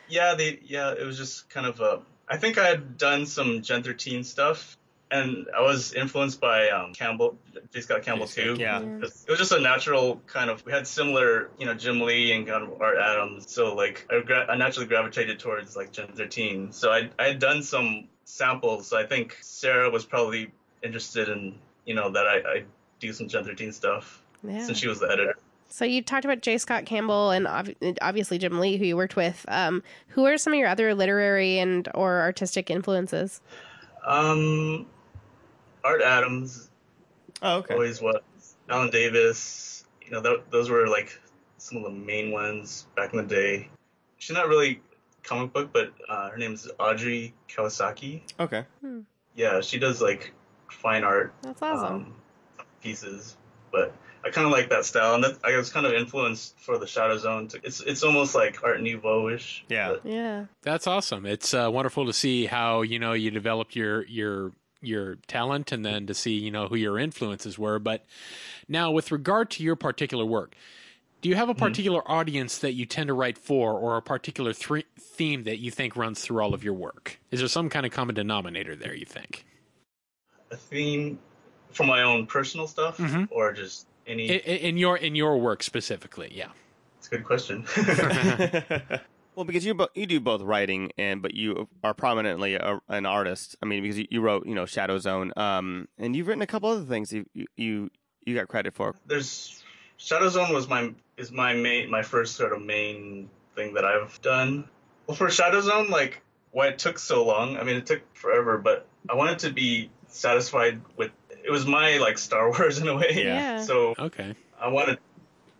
Yeah, 0.09 0.35
they 0.35 0.59
yeah, 0.63 0.91
it 0.91 1.03
was 1.05 1.17
just 1.17 1.49
kind 1.49 1.65
of 1.65 1.79
a. 1.79 2.01
I 2.29 2.37
think 2.37 2.57
I 2.57 2.67
had 2.67 2.97
done 2.97 3.25
some 3.25 3.61
Gen 3.61 3.83
13 3.83 4.23
stuff, 4.23 4.77
and 5.13 5.47
I 5.55 5.61
was 5.61 5.93
influenced 5.93 6.41
by 6.41 6.69
um, 6.69 6.93
Campbell, 6.93 7.37
J. 7.73 7.81
Scott 7.81 8.01
Campbell 8.03 8.25
J. 8.25 8.31
Scott 8.31 8.43
too. 8.45 8.55
Yeah. 8.61 8.81
Yeah. 8.81 8.95
It 8.97 9.01
was 9.29 9.37
just 9.37 9.51
a 9.51 9.59
natural 9.61 10.21
kind 10.27 10.49
of. 10.49 10.65
We 10.65 10.71
had 10.71 10.87
similar, 10.87 11.51
you 11.59 11.65
know, 11.65 11.73
Jim 11.73 12.01
Lee 12.01 12.31
and 12.33 12.47
kind 12.47 12.63
of 12.63 12.81
Art 12.81 12.97
Adams. 12.97 13.51
So 13.51 13.75
like, 13.75 14.05
I, 14.11 14.21
gra- 14.21 14.47
I 14.49 14.55
naturally 14.55 14.87
gravitated 14.87 15.39
towards 15.39 15.75
like 15.75 15.91
Gen 15.91 16.07
13. 16.13 16.71
So 16.71 16.91
I 16.91 17.09
I 17.19 17.25
had 17.27 17.39
done 17.39 17.61
some 17.63 18.07
samples. 18.25 18.87
So 18.87 18.97
I 18.97 19.05
think 19.05 19.37
Sarah 19.41 19.89
was 19.89 20.03
probably 20.05 20.51
interested 20.81 21.29
in 21.29 21.55
you 21.85 21.93
know 21.95 22.09
that 22.11 22.27
I, 22.27 22.37
I 22.37 22.63
do 22.99 23.13
some 23.13 23.27
Gen 23.27 23.43
13 23.45 23.71
stuff 23.71 24.21
Yeah. 24.43 24.65
since 24.65 24.77
she 24.79 24.87
was 24.87 24.99
the 24.99 25.07
editor. 25.11 25.35
So 25.69 25.85
you 25.85 26.01
talked 26.03 26.23
about 26.23 26.41
J. 26.41 26.57
Scott 26.59 26.85
Campbell 26.85 27.31
and 27.31 27.47
obviously 28.01 28.37
Jim 28.37 28.59
Lee, 28.59 28.77
who 28.77 28.85
you 28.85 28.95
worked 28.95 29.15
with. 29.15 29.43
Um, 29.47 29.81
who 30.09 30.25
are 30.25 30.37
some 30.37 30.53
of 30.53 30.59
your 30.59 30.67
other 30.69 30.93
literary 30.93 31.57
and 31.57 31.87
or 31.95 32.21
artistic 32.21 32.69
influences? 32.69 33.41
Um, 34.05 34.85
Art 35.83 36.01
Adams 36.01 36.69
Oh, 37.41 37.57
okay. 37.57 37.73
always 37.73 38.01
was. 38.01 38.21
Alan 38.69 38.89
Davis, 38.89 39.83
you 40.05 40.11
know, 40.11 40.21
th- 40.21 40.41
those 40.49 40.69
were 40.69 40.87
like 40.87 41.19
some 41.57 41.77
of 41.79 41.83
the 41.83 41.89
main 41.91 42.31
ones 42.31 42.87
back 42.95 43.11
in 43.13 43.17
the 43.17 43.23
day. 43.25 43.69
She's 44.17 44.35
not 44.35 44.47
really 44.47 44.81
comic 45.23 45.51
book, 45.53 45.71
but 45.73 45.93
uh, 46.07 46.29
her 46.29 46.37
is 46.39 46.69
Audrey 46.79 47.33
Kawasaki. 47.49 48.21
Okay. 48.39 48.63
Yeah, 49.35 49.61
she 49.61 49.79
does 49.79 50.01
like 50.01 50.33
fine 50.69 51.03
art 51.03 51.33
That's 51.41 51.61
awesome. 51.61 51.93
um, 51.95 52.13
pieces, 52.81 53.35
but 53.71 53.93
I 54.25 54.29
kind 54.29 54.45
of 54.45 54.51
like 54.53 54.69
that 54.69 54.85
style, 54.85 55.15
and 55.15 55.23
that, 55.25 55.37
I 55.43 55.57
was 55.57 55.69
kind 55.69 55.85
of 55.85 55.93
influenced 55.93 56.57
for 56.59 56.77
the 56.77 56.87
Shadow 56.87 57.17
Zone. 57.17 57.49
To, 57.49 57.59
it's 57.63 57.81
it's 57.81 58.03
almost 58.03 58.35
like 58.35 58.63
Art 58.63 58.81
Nouveau-ish. 58.81 59.65
Yeah. 59.67 59.89
but- 59.89 60.05
yeah. 60.05 60.45
that's 60.61 60.87
awesome. 60.87 61.25
It's 61.25 61.53
uh, 61.53 61.69
wonderful 61.71 62.05
to 62.05 62.13
see 62.13 62.45
how 62.45 62.81
you 62.83 62.99
know 62.99 63.11
you 63.13 63.31
developed 63.31 63.75
your 63.75 64.05
your 64.05 64.53
your 64.83 65.15
talent, 65.27 65.71
and 65.71 65.85
then 65.85 66.05
to 66.07 66.13
see 66.13 66.33
you 66.33 66.51
know 66.51 66.67
who 66.67 66.75
your 66.75 66.97
influences 66.99 67.57
were. 67.57 67.79
But 67.79 68.05
now, 68.67 68.91
with 68.91 69.11
regard 69.11 69.49
to 69.51 69.63
your 69.63 69.75
particular 69.75 70.25
work, 70.25 70.55
Do 71.21 71.29
you 71.29 71.35
have 71.35 71.47
a 71.49 71.55
particular 71.55 72.01
audience 72.11 72.57
that 72.57 72.73
you 72.73 72.85
tend 72.85 73.07
to 73.07 73.13
write 73.13 73.37
for, 73.37 73.79
or 73.79 73.95
a 73.95 74.01
particular 74.01 74.51
thr- 74.51 74.79
theme 74.99 75.43
that 75.43 75.57
you 75.59 75.71
think 75.71 75.95
runs 75.95 76.19
through 76.21 76.41
all 76.43 76.53
of 76.53 76.63
your 76.65 76.73
work? 76.73 77.17
Is 77.31 77.39
there 77.39 77.47
some 77.47 77.69
kind 77.69 77.85
of 77.85 77.93
common 77.93 78.13
denominator 78.15 78.75
there? 78.75 78.93
You 78.93 79.05
think? 79.05 79.45
A 80.51 80.57
theme 80.57 81.17
for 81.71 81.85
my 81.85 82.01
own 82.03 82.27
personal 82.27 82.67
stuff, 82.67 82.97
Mhm. 82.97 83.29
or 83.31 83.53
just 83.53 83.87
any? 84.05 84.25
In, 84.29 84.39
in 84.39 84.77
your 84.77 84.97
in 84.97 85.15
your 85.15 85.37
work 85.39 85.63
specifically, 85.63 86.29
yeah. 86.35 86.49
it's 86.97 87.07
a 87.07 87.11
good 87.11 87.23
question. 87.23 87.65
well, 89.35 89.45
because 89.45 89.65
you 89.65 89.73
bo- 89.73 89.89
you 89.95 90.05
do 90.05 90.19
both 90.19 90.41
writing 90.41 90.91
and 90.97 91.21
but 91.21 91.33
you 91.33 91.67
are 91.83 91.93
prominently 91.93 92.55
a, 92.55 92.79
an 92.89 93.05
artist. 93.05 93.55
I 93.61 93.65
mean, 93.65 93.81
because 93.81 93.97
you, 93.99 94.07
you 94.09 94.21
wrote 94.21 94.45
you 94.45 94.55
know 94.55 94.65
Shadow 94.65 94.97
Zone, 94.99 95.31
um, 95.37 95.87
and 95.97 96.15
you've 96.15 96.27
written 96.27 96.41
a 96.41 96.47
couple 96.47 96.69
other 96.69 96.85
things 96.85 97.11
you 97.11 97.25
you 97.33 97.45
you, 97.55 97.91
you 98.25 98.35
got 98.35 98.47
credit 98.47 98.73
for. 98.73 98.95
There's 99.05 99.63
Shadow 99.97 100.29
Zone 100.29 100.53
was 100.53 100.67
my 100.67 100.93
is 101.17 101.31
my 101.31 101.53
main 101.53 101.89
my 101.89 102.01
first 102.03 102.35
sort 102.35 102.53
of 102.53 102.61
main 102.61 103.29
thing 103.55 103.73
that 103.75 103.85
I've 103.85 104.21
done. 104.21 104.65
Well, 105.07 105.15
for 105.15 105.29
Shadow 105.29 105.61
Zone, 105.61 105.89
like 105.89 106.21
why 106.51 106.67
it 106.67 106.79
took 106.79 106.99
so 106.99 107.25
long. 107.25 107.57
I 107.57 107.63
mean, 107.63 107.75
it 107.77 107.85
took 107.85 108.01
forever, 108.15 108.57
but 108.57 108.85
I 109.09 109.15
wanted 109.15 109.39
to 109.39 109.51
be 109.51 109.89
satisfied 110.07 110.81
with. 110.97 111.11
It 111.45 111.51
was 111.51 111.65
my 111.65 111.97
like 111.97 112.17
Star 112.17 112.49
Wars 112.51 112.79
in 112.79 112.87
a 112.87 112.95
way. 112.95 113.11
Yeah. 113.15 113.23
Yeah. 113.23 113.61
So 113.63 113.93
Okay. 113.99 114.33
I 114.59 114.69
wanted 114.69 114.99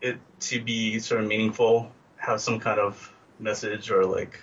it 0.02 0.18
to 0.42 0.62
be 0.62 1.00
sort 1.00 1.22
of 1.22 1.28
meaningful, 1.28 1.92
have 2.18 2.40
some 2.42 2.60
kind 2.60 2.80
of 2.80 3.12
message 3.44 3.92
or 3.92 4.06
like 4.06 4.40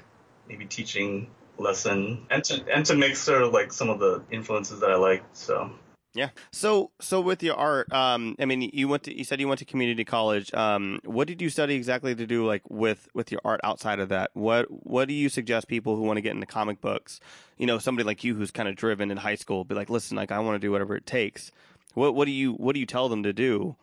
maybe 0.48 0.66
teaching 0.66 1.30
lesson, 1.58 2.26
and 2.30 2.42
to 2.44 2.64
and 2.72 2.84
to 2.86 2.94
mix 2.94 3.20
sort 3.20 3.42
of 3.42 3.52
like 3.52 3.72
some 3.72 3.88
of 3.88 3.98
the 3.98 4.22
influences 4.30 4.80
that 4.80 4.90
I 4.90 4.96
liked. 4.96 5.36
So 5.36 5.70
Yeah. 6.14 6.30
So 6.50 6.90
so 7.00 7.20
with 7.20 7.42
your 7.42 7.54
art, 7.54 7.92
um, 7.92 8.34
I 8.40 8.44
mean, 8.44 8.70
you 8.72 8.88
went 8.88 9.04
to 9.04 9.16
you 9.16 9.24
said 9.24 9.40
you 9.40 9.48
went 9.48 9.60
to 9.60 9.64
community 9.64 10.04
college. 10.04 10.52
Um, 10.54 11.00
what 11.04 11.28
did 11.28 11.40
you 11.40 11.50
study 11.50 11.74
exactly 11.74 12.14
to 12.14 12.26
do 12.26 12.46
like 12.46 12.62
with 12.68 13.08
with 13.14 13.30
your 13.30 13.40
art 13.44 13.60
outside 13.62 14.00
of 14.00 14.08
that? 14.08 14.30
What 14.34 14.66
what 14.68 15.08
do 15.08 15.14
you 15.14 15.28
suggest 15.28 15.68
people 15.68 15.96
who 15.96 16.02
want 16.02 16.16
to 16.16 16.22
get 16.22 16.34
into 16.34 16.46
comic 16.46 16.80
books? 16.80 17.20
You 17.58 17.66
know, 17.66 17.78
somebody 17.78 18.06
like 18.06 18.24
you 18.24 18.34
who's 18.34 18.50
kind 18.50 18.68
of 18.68 18.76
driven 18.76 19.10
in 19.10 19.18
high 19.18 19.36
school, 19.36 19.64
be 19.64 19.74
like, 19.74 19.90
listen, 19.90 20.16
like 20.16 20.32
I 20.32 20.40
want 20.40 20.56
to 20.56 20.66
do 20.66 20.72
whatever 20.72 20.96
it 20.96 21.06
takes. 21.06 21.52
What 21.94 22.14
what 22.14 22.24
do 22.24 22.32
you 22.32 22.52
what 22.54 22.74
do 22.74 22.80
you 22.80 22.86
tell 22.86 23.08
them 23.08 23.22
to 23.22 23.32
do? 23.32 23.76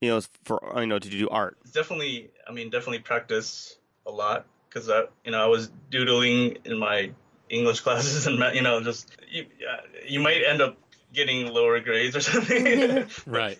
You 0.00 0.08
know, 0.08 0.20
for 0.44 0.60
you 0.76 0.86
know 0.86 0.98
to 0.98 1.08
do 1.08 1.28
art. 1.28 1.58
definitely, 1.72 2.30
I 2.48 2.52
mean, 2.52 2.70
definitely 2.70 2.98
practice 3.00 3.76
a 4.04 4.10
lot 4.10 4.46
because 4.72 4.88
I, 4.88 5.04
you 5.24 5.32
know, 5.32 5.42
I 5.42 5.46
was 5.46 5.70
doodling 5.90 6.58
in 6.64 6.78
my 6.78 7.10
English 7.48 7.80
classes 7.86 8.26
and 8.26 8.38
you 8.54 8.62
know, 8.62 8.82
just 8.82 9.10
you, 9.30 9.46
uh, 9.68 9.80
you 10.06 10.20
might 10.20 10.42
end 10.46 10.60
up 10.60 10.76
getting 11.12 11.46
lower 11.52 11.80
grades 11.80 12.16
or 12.16 12.20
something. 12.32 13.06
Right. 13.26 13.58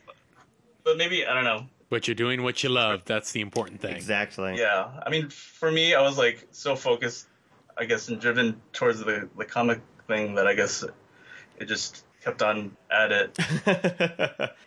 but 0.85 0.97
maybe 0.97 1.26
I 1.26 1.35
don't 1.35 1.45
know. 1.45 1.66
But 1.90 2.09
you're 2.09 2.14
doing 2.14 2.42
what 2.42 2.62
you 2.62 2.71
love. 2.71 3.02
That's 3.04 3.33
the 3.33 3.42
important 3.42 3.83
thing. 3.83 3.95
Exactly. 3.95 4.57
Yeah, 4.57 4.88
I 5.04 5.11
mean, 5.11 5.28
for 5.28 5.71
me, 5.71 5.95
I 5.95 6.00
was 6.00 6.16
like 6.16 6.49
so 6.50 6.75
focused, 6.75 7.26
I 7.76 7.85
guess, 7.85 8.09
and 8.09 8.19
driven 8.19 8.61
towards 8.73 9.00
the 9.00 9.28
the 9.37 9.45
comic 9.45 9.81
thing 10.09 10.37
that 10.37 10.47
I 10.47 10.54
guess 10.54 10.85
it 11.59 11.66
just 11.66 12.07
kept 12.25 12.42
on 12.42 12.76
at 12.90 13.12
it. 13.12 13.38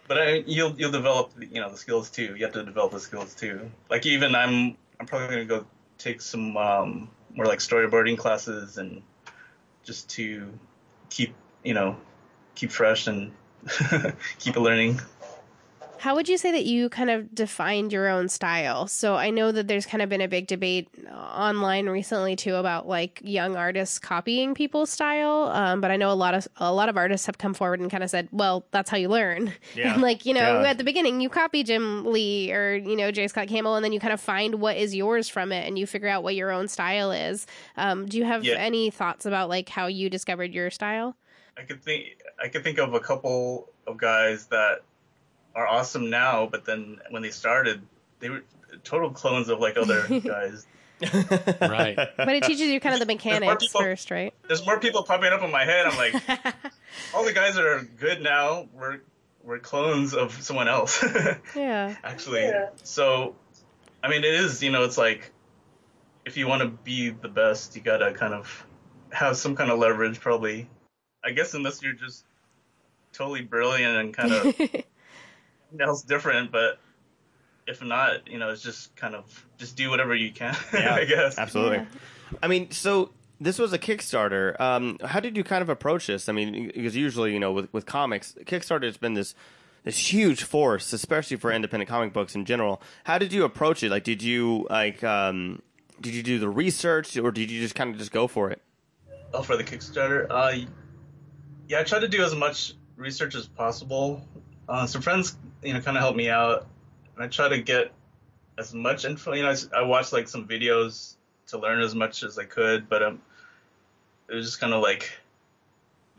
But 0.08 0.20
I, 0.20 0.44
you'll 0.46 0.76
you'll 0.78 0.92
develop, 0.92 1.32
you 1.40 1.60
know, 1.62 1.72
the 1.72 1.78
skills 1.78 2.12
too. 2.12 2.36
You 2.36 2.46
have 2.46 2.54
to 2.54 2.64
develop 2.64 2.92
the 2.92 3.00
skills 3.00 3.34
too. 3.34 3.72
Like 3.90 4.06
even 4.06 4.36
I'm 4.36 4.78
I'm 5.00 5.08
probably 5.08 5.30
gonna 5.30 5.46
go 5.46 5.66
take 5.98 6.22
some 6.22 6.58
um, 6.58 7.10
more 7.34 7.46
like 7.46 7.60
storyboarding 7.60 8.18
classes 8.18 8.78
and 8.78 9.02
just 9.84 10.10
to 10.10 10.52
keep 11.10 11.34
you 11.64 11.74
know 11.74 11.98
keep 12.56 12.72
fresh 12.72 13.08
and 13.08 13.32
keep 14.40 14.56
learning. 14.56 15.00
How 16.06 16.14
would 16.14 16.30
you 16.30 16.38
say 16.38 16.52
that 16.52 16.66
you 16.66 16.88
kind 16.90 17.10
of 17.10 17.34
defined 17.34 17.92
your 17.92 18.08
own 18.08 18.30
style? 18.30 18.86
So 18.86 19.16
I 19.16 19.32
know 19.32 19.52
that 19.52 19.68
there's 19.68 19.88
kind 19.88 20.04
of 20.04 20.08
been 20.10 20.22
a 20.22 20.28
big 20.28 20.46
debate 20.46 20.88
online 21.12 21.90
recently 21.90 22.36
too 22.36 22.54
about 22.58 22.88
like 22.88 23.20
young 23.24 23.56
artists 23.56 23.98
copying 23.98 24.54
people's 24.54 24.92
style. 24.92 25.50
Um, 25.52 25.82
but 25.82 25.90
I 25.90 25.98
know 25.98 26.12
a 26.12 26.14
lot 26.14 26.36
of 26.36 26.48
a 26.58 26.72
lot 26.72 26.90
of 26.90 26.96
artists 26.96 27.26
have 27.26 27.40
come 27.40 27.56
forward 27.56 27.80
and 27.80 27.90
kind 27.90 28.04
of 28.04 28.12
said, 28.12 28.28
"Well, 28.32 28.68
that's 28.70 28.92
how 28.92 28.98
you 28.98 29.10
learn." 29.10 29.52
Yeah. 29.76 29.94
And 29.94 30.04
like 30.04 30.28
you 30.28 30.36
know, 30.36 30.62
Yeah. 30.62 30.70
at 30.70 30.78
the 30.78 30.84
beginning, 30.84 31.22
you 31.22 31.28
copy 31.30 31.64
Jim 31.64 32.06
Lee 32.06 32.54
or 32.54 32.76
you 32.76 32.96
know 32.96 33.10
J. 33.10 33.28
Scott 33.28 33.48
Campbell, 33.48 33.74
and 33.76 33.84
then 33.84 33.92
you 33.92 34.00
kind 34.00 34.14
of 34.14 34.22
find 34.22 34.62
what 34.62 34.78
is 34.78 34.94
yours 34.94 35.28
from 35.28 35.52
it, 35.52 35.66
and 35.68 35.80
you 35.80 35.88
figure 35.88 36.08
out 36.08 36.22
what 36.22 36.36
your 36.36 36.52
own 36.52 36.68
style 36.68 37.12
is. 37.12 37.48
Um, 37.78 38.06
do 38.06 38.20
you 38.20 38.26
have 38.26 38.44
Yeah. 38.46 38.58
any 38.58 38.92
thoughts 38.92 39.26
about 39.26 39.50
like 39.50 39.70
how 39.70 39.88
you 39.88 40.12
discovered 40.12 40.54
your 40.54 40.70
style? 40.70 41.18
I 41.58 41.64
could 41.64 41.82
think 41.84 42.06
I 42.40 42.48
could 42.48 42.64
think 42.64 42.78
of 42.78 42.94
a 42.94 43.00
couple 43.00 43.70
of 43.88 43.98
guys 43.98 44.46
that 44.48 44.82
are 45.56 45.68
awesome 45.68 46.10
now, 46.10 46.48
but 46.52 46.66
then 46.66 47.00
when 47.10 47.22
they 47.22 47.32
started, 47.32 47.82
they 48.20 48.30
were 48.30 48.44
total 48.84 49.10
clones 49.10 49.50
of 49.50 49.60
like 49.60 49.78
other 49.78 50.06
guys. 50.20 50.68
Right. 51.62 51.96
But 51.96 52.30
it 52.30 52.44
teaches 52.44 52.68
you 52.68 52.80
kind 52.80 52.94
of 52.94 53.00
the 53.00 53.06
mechanics 53.06 53.66
people- 53.66 53.82
first, 53.82 54.12
right? 54.12 54.34
There's 54.48 54.66
more 54.66 54.80
people 54.80 55.04
popping 55.04 55.32
up 55.32 55.42
in 55.44 55.52
my 55.52 55.66
head. 55.66 55.86
I'm 55.86 55.98
like, 55.98 56.16
all 57.14 57.26
the 57.26 57.34
guys 57.34 57.56
that 57.56 57.66
are 57.66 57.88
good 58.00 58.22
now 58.22 58.68
were 58.74 59.02
were 59.44 59.60
clones 59.60 60.14
of 60.14 60.34
someone 60.42 60.68
else, 60.68 61.06
yeah. 61.56 61.96
actually. 62.04 62.42
yeah. 62.42 62.70
So, 62.84 63.36
I 64.04 64.10
mean, 64.10 64.24
it 64.24 64.34
is 64.34 64.64
you 64.64 64.72
know, 64.72 64.84
it's 64.86 64.98
like 64.98 65.32
if 66.26 66.36
you 66.38 66.48
want 66.48 66.64
to 66.64 66.70
be 66.70 67.10
the 67.12 67.28
best, 67.30 67.76
you 67.76 67.82
gotta 67.82 68.14
kind 68.14 68.34
of 68.34 68.66
have 69.12 69.38
some 69.38 69.56
kind 69.56 69.70
of 69.70 69.78
leverage, 69.80 70.20
probably. 70.20 70.68
I 71.24 71.32
guess 71.32 71.54
unless 71.54 71.82
you're 71.82 71.94
just 71.94 72.24
totally 73.14 73.42
brilliant 73.42 73.96
and 73.98 74.14
kind 74.14 74.32
of 74.32 74.56
else 75.82 76.04
different, 76.04 76.52
but 76.52 76.80
if 77.68 77.82
not, 77.84 78.28
you 78.28 78.38
know, 78.38 78.50
it's 78.50 78.62
just 78.62 78.96
kind 78.96 79.16
of 79.16 79.46
just 79.58 79.76
do 79.76 79.90
whatever 79.90 80.16
you 80.16 80.32
can. 80.32 80.56
Yeah, 80.74 80.96
I 80.96 81.06
guess. 81.06 81.38
Absolutely. 81.38 81.78
Yeah. 81.78 82.38
I 82.44 82.48
mean, 82.48 82.72
so 82.72 83.12
this 83.40 83.60
was 83.60 83.74
a 83.74 83.80
Kickstarter. 83.80 84.60
Um, 84.60 84.98
how 85.04 85.20
did 85.20 85.36
you 85.38 85.44
kind 85.44 85.62
of 85.62 85.70
approach 85.70 86.08
this? 86.08 86.30
I 86.30 86.34
mean, 86.34 86.72
because 86.74 86.96
usually, 86.96 87.34
you 87.34 87.40
know, 87.40 87.52
with, 87.52 87.72
with 87.74 87.86
comics, 87.86 88.36
Kickstarter 88.46 88.86
has 88.86 88.98
been 88.98 89.14
this 89.14 89.36
this 89.84 90.12
huge 90.12 90.42
force, 90.44 90.92
especially 90.94 91.38
for 91.38 91.52
independent 91.52 91.88
comic 91.88 92.12
books 92.12 92.34
in 92.34 92.44
general. 92.44 92.82
How 93.04 93.20
did 93.20 93.32
you 93.32 93.44
approach 93.44 93.84
it? 93.84 93.92
Like, 93.92 94.04
did 94.04 94.24
you 94.24 94.66
like, 94.70 95.04
um, 95.04 95.62
did 96.02 96.16
you 96.16 96.24
do 96.24 96.40
the 96.40 96.50
research, 96.50 97.16
or 97.18 97.32
did 97.32 97.52
you 97.52 97.62
just 97.62 97.76
kind 97.76 97.92
of 97.92 98.00
just 98.00 98.12
go 98.12 98.28
for 98.28 98.50
it? 98.50 98.62
Oh, 99.32 99.44
for 99.44 99.56
the 99.56 99.64
Kickstarter, 99.64 100.26
uh, 100.30 100.66
yeah, 101.68 101.82
I 101.82 101.84
tried 101.84 102.00
to 102.00 102.08
do 102.08 102.24
as 102.24 102.34
much 102.34 102.74
research 102.96 103.36
as 103.36 103.48
possible. 103.48 104.28
Uh, 104.68 104.86
some 104.88 105.02
friends, 105.02 105.38
you 105.64 105.74
know, 105.74 105.82
kind 105.82 105.98
of 105.98 106.02
help 106.02 106.16
me 106.16 106.30
out, 106.30 106.68
and 107.16 107.24
I 107.24 107.28
try 107.28 107.48
to 107.50 107.62
get 107.62 107.92
as 108.58 108.74
much 108.74 109.06
info. 109.06 109.34
You 109.34 109.44
know, 109.44 109.52
I, 109.52 109.80
I 109.80 109.82
watched 109.84 110.14
like 110.14 110.28
some 110.28 110.48
videos 110.48 111.16
to 111.48 111.60
learn 111.60 111.82
as 111.82 111.94
much 111.94 112.24
as 112.24 112.40
I 112.40 112.46
could, 112.46 112.90
but 112.90 113.04
um, 113.04 113.22
it 114.28 114.36
was 114.36 114.46
just 114.46 114.60
kind 114.60 114.74
of 114.74 114.82
like, 114.82 115.12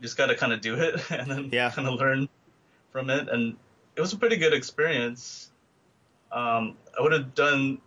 just 0.01 0.17
got 0.17 0.27
to 0.27 0.35
kind 0.35 0.53
of 0.53 0.61
do 0.61 0.75
it 0.75 0.99
and 1.11 1.29
then 1.29 1.49
Yeah. 1.51 1.71
kind 1.71 1.87
of 1.87 1.95
learn 1.95 2.29
from 2.91 3.09
it, 3.09 3.27
and 3.29 3.57
it 3.95 4.01
was 4.01 4.13
a 4.13 4.17
pretty 4.17 4.37
good 4.37 4.53
experience. 4.53 5.51
Um, 6.31 6.77
I 6.97 7.01
would 7.01 7.11
have 7.13 7.35
done 7.35 7.79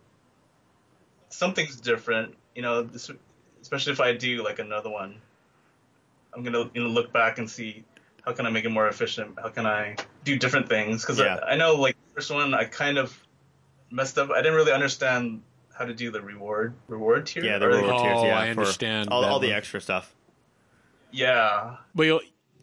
some 1.29 1.53
things 1.53 1.79
different, 1.79 2.35
you 2.55 2.61
know, 2.61 2.83
this, 2.83 3.09
especially 3.61 3.93
if 3.93 4.01
I 4.01 4.13
do 4.13 4.43
like 4.43 4.59
another 4.59 4.89
one. 4.89 5.21
I'm 6.33 6.43
gonna 6.43 6.69
you 6.73 6.83
know 6.83 6.89
look 6.89 7.11
back 7.11 7.39
and 7.39 7.49
see 7.49 7.83
how 8.23 8.33
can 8.33 8.45
I 8.45 8.49
make 8.49 8.65
it 8.65 8.69
more 8.69 8.87
efficient. 8.87 9.37
How 9.41 9.49
can 9.49 9.65
I 9.65 9.95
do 10.23 10.37
different 10.37 10.69
things? 10.69 11.01
Because 11.01 11.19
Yeah. 11.19 11.39
I, 11.45 11.53
I 11.53 11.55
know 11.55 11.75
like 11.75 11.95
the 12.09 12.15
first 12.15 12.31
one 12.31 12.53
I 12.53 12.65
kind 12.65 12.97
of 12.97 13.17
messed 13.89 14.17
up. 14.17 14.29
I 14.31 14.37
didn't 14.41 14.55
really 14.55 14.71
understand 14.71 15.41
how 15.77 15.85
to 15.85 15.93
do 15.93 16.11
the 16.11 16.21
reward 16.21 16.73
reward 16.87 17.25
tier. 17.25 17.43
Yeah, 17.43 17.57
the 17.57 17.65
or, 17.65 17.69
reward 17.69 17.93
Oh, 17.95 18.03
tiers. 18.03 18.23
Yeah, 18.23 18.39
I 18.39 18.49
understand 18.49 19.09
all, 19.09 19.23
all 19.25 19.39
the 19.39 19.53
extra 19.53 19.81
stuff. 19.81 20.13
Yeah, 21.11 21.75
But 21.93 22.03
you'll, 22.03 22.21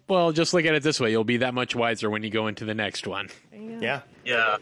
well, 0.09 0.33
just 0.33 0.55
look 0.55 0.65
at 0.65 0.75
it 0.75 0.83
this 0.83 0.99
way: 1.01 1.11
you'll 1.11 1.25
be 1.25 1.37
that 1.39 1.53
much 1.53 1.75
wiser 1.77 2.09
when 2.09 2.23
you 2.23 2.31
go 2.31 2.47
into 2.47 2.65
the 2.65 2.75
next 2.75 3.07
one. 3.07 3.29
Yeah. 3.53 4.01
yeah. 4.25 4.57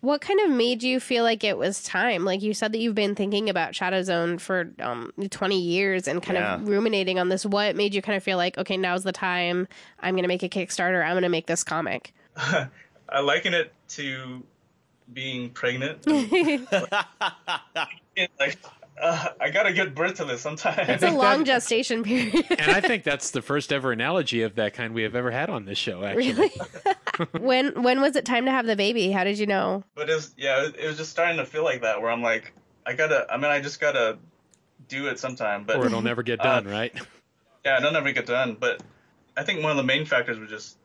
What 0.00 0.20
kind 0.20 0.40
of 0.40 0.50
made 0.50 0.82
you 0.82 0.98
feel 1.00 1.22
like 1.24 1.42
it 1.44 1.58
was 1.58 1.82
time? 1.82 2.24
Like 2.24 2.42
you 2.42 2.54
said 2.54 2.72
that 2.72 2.78
you've 2.78 2.94
been 2.94 3.14
thinking 3.14 3.48
about 3.50 3.74
Shadow 3.74 4.02
Zone 4.02 4.38
for 4.38 4.70
um, 4.80 5.12
20 5.30 5.60
years 5.60 6.06
and 6.08 6.22
kind 6.22 6.38
Yeah. 6.38 6.54
of 6.54 6.68
ruminating 6.68 7.18
on 7.20 7.28
this. 7.28 7.44
What 7.46 7.76
made 7.76 7.94
you 7.94 8.02
kind 8.02 8.16
of 8.16 8.22
feel 8.22 8.36
like, 8.36 8.58
okay, 8.58 8.76
now's 8.76 9.04
the 9.04 9.12
time. 9.12 9.68
I'm 10.00 10.14
going 10.14 10.22
to 10.24 10.28
make 10.28 10.42
a 10.42 10.48
Kickstarter. 10.48 11.04
I'm 11.04 11.12
going 11.12 11.22
to 11.22 11.28
make 11.28 11.46
this 11.46 11.62
comic. 11.62 12.12
I 13.08 13.20
liken 13.20 13.54
it 13.54 13.72
to 13.90 14.42
being 15.12 15.50
pregnant. 15.50 16.04
Like 18.38 18.58
uh, 19.00 19.28
I 19.40 19.48
gotta 19.50 19.72
give 19.72 19.94
birth 19.94 20.16
to 20.16 20.26
this 20.26 20.42
sometime. 20.42 20.78
It's 20.90 21.02
a 21.02 21.10
long 21.10 21.46
gestation 21.46 22.02
period. 22.02 22.44
And 22.50 22.70
I 22.70 22.80
think 22.82 23.04
that's 23.04 23.30
the 23.30 23.40
first 23.40 23.72
ever 23.72 23.90
analogy 23.90 24.42
of 24.42 24.56
that 24.56 24.74
kind 24.74 24.92
we 24.92 25.02
have 25.02 25.14
ever 25.14 25.30
had 25.30 25.48
on 25.48 25.64
this 25.64 25.78
show. 25.78 26.04
Actually, 26.04 26.32
really? 26.34 26.50
when 27.40 27.82
when 27.82 28.00
was 28.02 28.16
it 28.16 28.26
time 28.26 28.44
to 28.44 28.50
have 28.50 28.66
the 28.66 28.76
baby? 28.76 29.10
How 29.10 29.24
did 29.24 29.38
you 29.38 29.46
know? 29.46 29.82
But 29.94 30.10
it 30.10 30.14
was 30.14 30.34
yeah, 30.36 30.66
it, 30.66 30.76
it 30.76 30.86
was 30.86 30.98
just 30.98 31.10
starting 31.10 31.38
to 31.38 31.46
feel 31.46 31.64
like 31.64 31.80
that 31.82 32.02
where 32.02 32.10
I'm 32.10 32.22
like, 32.22 32.52
I 32.86 32.92
gotta. 32.92 33.26
I 33.32 33.38
mean, 33.38 33.50
I 33.50 33.60
just 33.60 33.80
gotta 33.80 34.18
do 34.88 35.06
it 35.06 35.18
sometime. 35.18 35.64
But 35.64 35.76
or 35.76 35.86
it'll 35.86 36.02
never 36.02 36.22
get 36.22 36.40
Uh, 36.40 36.60
done, 36.60 36.66
right? 36.66 36.92
yeah, 37.64 37.78
it'll 37.78 37.92
never 37.92 38.12
get 38.12 38.26
done. 38.26 38.56
But 38.60 38.82
I 39.36 39.42
think 39.42 39.62
one 39.62 39.70
of 39.70 39.78
the 39.78 39.84
main 39.84 40.04
factors 40.04 40.38
was 40.38 40.50
just 40.50 40.76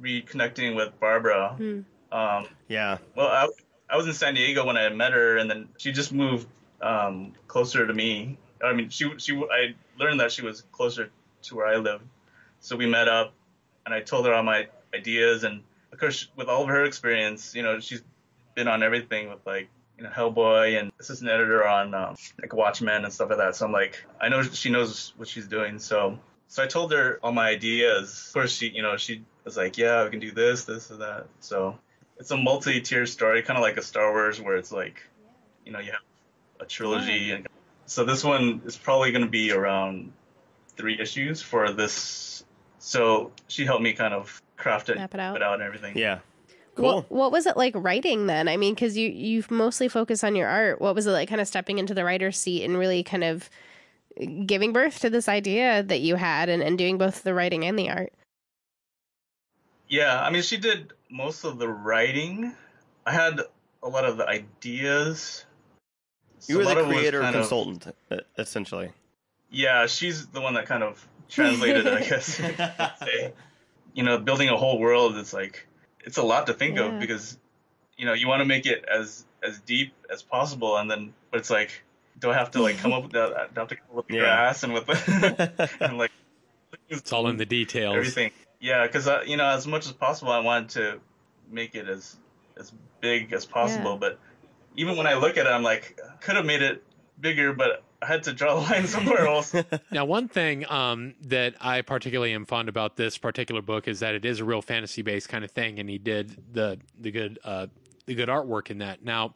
reconnecting 0.00 0.76
with 0.76 0.98
Barbara. 1.00 1.54
Hmm. 1.56 1.80
Um, 2.10 2.46
Yeah. 2.68 2.98
well, 3.16 3.28
I 3.28 3.44
was 3.44 3.54
I 3.88 3.96
was 3.96 4.06
in 4.06 4.14
San 4.14 4.34
Diego 4.34 4.64
when 4.66 4.76
I 4.76 4.88
met 4.88 5.12
her, 5.12 5.36
and 5.36 5.50
then 5.50 5.68
she 5.76 5.92
just 5.92 6.12
moved 6.12 6.46
um, 6.80 7.32
closer 7.46 7.86
to 7.86 7.92
me. 7.92 8.38
I 8.64 8.72
mean, 8.72 8.88
she 8.88 9.10
she 9.18 9.36
I 9.36 9.74
learned 9.98 10.20
that 10.20 10.32
she 10.32 10.42
was 10.42 10.62
closer 10.72 11.10
to 11.42 11.54
where 11.56 11.66
I 11.66 11.76
live, 11.76 12.00
so 12.60 12.76
we 12.76 12.86
met 12.86 13.08
up, 13.08 13.34
and 13.84 13.94
I 13.94 14.00
told 14.00 14.26
her 14.26 14.34
all 14.34 14.42
my 14.42 14.68
ideas, 14.94 15.44
and 15.44 15.62
of 15.92 15.98
course, 15.98 16.28
with 16.36 16.48
all 16.48 16.62
of 16.62 16.68
her 16.68 16.84
experience, 16.84 17.54
you 17.54 17.62
know, 17.62 17.80
she's 17.80 18.02
been 18.54 18.68
on 18.68 18.82
everything 18.82 19.28
with 19.28 19.44
like 19.46 19.68
you 19.98 20.04
know 20.04 20.10
Hellboy 20.10 20.78
and 20.78 20.92
assistant 21.00 21.30
editor 21.30 21.66
on 21.66 21.94
um, 21.94 22.16
like 22.40 22.54
Watchmen 22.54 23.04
and 23.04 23.12
stuff 23.12 23.28
like 23.30 23.38
that. 23.38 23.56
So 23.56 23.66
I'm 23.66 23.72
like, 23.72 24.04
I 24.20 24.28
know 24.28 24.42
she 24.42 24.70
knows 24.70 25.12
what 25.16 25.28
she's 25.28 25.46
doing, 25.48 25.78
so 25.78 26.18
so 26.52 26.62
I 26.62 26.66
told 26.66 26.92
her 26.92 27.18
all 27.22 27.32
my 27.32 27.48
ideas. 27.48 28.26
Of 28.26 28.34
course, 28.34 28.52
she 28.52 28.68
you 28.68 28.82
know 28.82 28.98
she 28.98 29.22
was 29.42 29.56
like, 29.56 29.78
yeah, 29.78 30.04
we 30.04 30.10
can 30.10 30.20
do 30.20 30.32
this, 30.32 30.66
this, 30.66 30.90
and 30.90 31.00
that. 31.00 31.24
So 31.40 31.78
it's 32.18 32.30
a 32.30 32.36
multi-tier 32.36 33.06
story, 33.06 33.40
kind 33.40 33.56
of 33.56 33.62
like 33.62 33.78
a 33.78 33.82
Star 33.82 34.12
Wars, 34.12 34.38
where 34.38 34.56
it's 34.56 34.70
like, 34.70 35.02
you 35.64 35.72
know, 35.72 35.78
you 35.78 35.92
have 35.92 36.02
a 36.60 36.66
trilogy, 36.66 37.30
and 37.30 37.48
so 37.86 38.04
this 38.04 38.22
one 38.22 38.60
is 38.66 38.76
probably 38.76 39.12
going 39.12 39.24
to 39.24 39.30
be 39.30 39.50
around 39.50 40.12
three 40.76 41.00
issues 41.00 41.40
for 41.40 41.72
this. 41.72 42.44
So 42.80 43.32
she 43.48 43.64
helped 43.64 43.82
me 43.82 43.94
kind 43.94 44.12
of 44.12 44.42
craft 44.58 44.90
it, 44.90 44.98
Map 44.98 45.14
it 45.14 45.20
out. 45.20 45.42
out 45.42 45.54
and 45.54 45.62
everything. 45.62 45.96
Yeah. 45.96 46.18
Cool. 46.74 46.96
What, 46.96 47.10
what 47.10 47.32
was 47.32 47.46
it 47.46 47.56
like 47.56 47.72
writing 47.74 48.26
then? 48.26 48.48
I 48.48 48.58
mean, 48.58 48.74
because 48.74 48.94
you 48.94 49.08
you've 49.08 49.50
mostly 49.50 49.88
focused 49.88 50.22
on 50.22 50.36
your 50.36 50.48
art. 50.48 50.82
What 50.82 50.94
was 50.94 51.06
it 51.06 51.12
like, 51.12 51.30
kind 51.30 51.40
of 51.40 51.48
stepping 51.48 51.78
into 51.78 51.94
the 51.94 52.04
writer's 52.04 52.36
seat 52.36 52.62
and 52.62 52.76
really 52.76 53.02
kind 53.02 53.24
of 53.24 53.48
giving 54.46 54.72
birth 54.72 55.00
to 55.00 55.10
this 55.10 55.28
idea 55.28 55.82
that 55.82 56.00
you 56.00 56.16
had, 56.16 56.48
and, 56.48 56.62
and 56.62 56.76
doing 56.78 56.98
both 56.98 57.22
the 57.22 57.34
writing 57.34 57.64
and 57.64 57.78
the 57.78 57.90
art? 57.90 58.12
Yeah, 59.88 60.22
I 60.22 60.30
mean, 60.30 60.42
she 60.42 60.56
did 60.56 60.92
most 61.10 61.44
of 61.44 61.58
the 61.58 61.68
writing. 61.68 62.54
I 63.04 63.12
had 63.12 63.40
a 63.82 63.88
lot 63.88 64.04
of 64.04 64.16
the 64.16 64.26
ideas. 64.26 65.44
You 66.48 66.56
were 66.58 66.62
a 66.62 66.66
the 66.66 66.72
of 66.72 66.78
it 66.78 66.86
was 66.86 66.96
creator 66.96 67.20
kind 67.20 67.36
of- 67.36 67.40
consultant, 67.42 67.86
uh, 68.10 68.16
essentially. 68.38 68.90
yeah, 69.50 69.86
she's 69.86 70.26
the 70.28 70.40
one 70.40 70.54
that 70.54 70.66
kind 70.66 70.82
of 70.82 71.06
translated 71.28 71.86
it, 71.86 71.92
I 71.92 72.00
guess. 72.08 72.38
you 72.38 72.54
say. 73.06 73.32
You 73.94 74.02
know, 74.02 74.18
building 74.18 74.48
a 74.48 74.56
whole 74.56 74.78
world 74.78 75.16
is 75.18 75.34
like 75.34 75.66
it's 76.04 76.16
a 76.16 76.22
lot 76.22 76.46
to 76.46 76.54
think 76.54 76.76
Yeah. 76.76 76.94
of 76.94 77.00
because 77.00 77.38
you 77.98 78.06
know 78.06 78.14
you 78.14 78.26
want 78.26 78.40
to 78.40 78.46
make 78.46 78.64
it 78.66 78.84
as 78.86 79.26
as 79.42 79.60
deep 79.60 79.92
as 80.10 80.22
possible, 80.22 80.78
and 80.78 80.90
then 80.90 81.12
but 81.30 81.40
it's 81.40 81.50
like 81.50 81.82
do 82.22 82.30
I 82.30 82.34
have 82.34 82.50
to 82.52 82.62
like 82.62 82.78
come 82.78 82.92
up 82.92 83.02
with 83.02 83.12
that? 83.12 83.28
Do 83.54 83.60
I 83.60 83.60
have 83.60 83.68
to 83.68 83.76
come 83.76 83.86
up 83.90 83.96
with 83.96 84.06
the 84.08 84.14
Yeah. 84.14 84.20
grass 84.22 84.62
and 84.62 84.72
with 84.72 84.86
the 84.86 85.70
and 85.80 85.98
like 85.98 86.10
It's 86.88 87.12
all 87.12 87.28
in 87.28 87.36
the 87.36 87.44
details. 87.44 87.96
everything. 87.96 88.30
Yeah, 88.60 88.86
because 88.86 89.06
uh, 89.08 89.22
you 89.26 89.36
know, 89.36 89.46
as 89.46 89.66
much 89.66 89.86
as 89.86 89.92
possible, 89.92 90.32
I 90.32 90.38
wanted 90.38 90.70
to 90.70 91.00
make 91.50 91.74
it 91.74 91.88
as 91.88 92.16
as 92.58 92.72
big 93.00 93.32
as 93.32 93.44
possible. 93.44 93.92
Yeah. 93.92 93.98
But 93.98 94.18
even 94.76 94.96
when 94.96 95.06
I 95.06 95.14
look 95.14 95.36
at 95.36 95.46
it, 95.46 95.50
I'm 95.50 95.62
like, 95.64 95.98
could 96.20 96.36
have 96.36 96.46
made 96.46 96.62
it 96.62 96.82
bigger, 97.20 97.52
but 97.52 97.82
I 98.00 98.06
had 98.06 98.22
to 98.24 98.32
draw 98.32 98.54
a 98.54 98.60
line 98.60 98.86
somewhere 98.96 99.26
else. 99.26 99.54
Now, 99.90 100.04
one 100.04 100.28
thing 100.28 100.64
um, 100.70 101.14
that 101.22 101.54
I 101.60 101.82
particularly 101.82 102.32
am 102.34 102.44
fond 102.46 102.68
about 102.68 102.96
this 102.96 103.18
particular 103.18 103.62
book 103.62 103.86
is 103.88 104.00
that 104.00 104.14
it 104.14 104.24
is 104.24 104.40
a 104.40 104.44
real 104.44 104.62
fantasy-based 104.62 105.28
kind 105.28 105.44
of 105.44 105.50
thing, 105.50 105.78
and 105.80 105.88
he 105.90 105.98
did 105.98 106.36
the 106.52 106.78
the 107.00 107.10
good 107.10 107.38
uh, 107.44 107.66
the 108.06 108.14
good 108.14 108.28
artwork 108.28 108.70
in 108.70 108.78
that. 108.78 109.04
Now, 109.04 109.34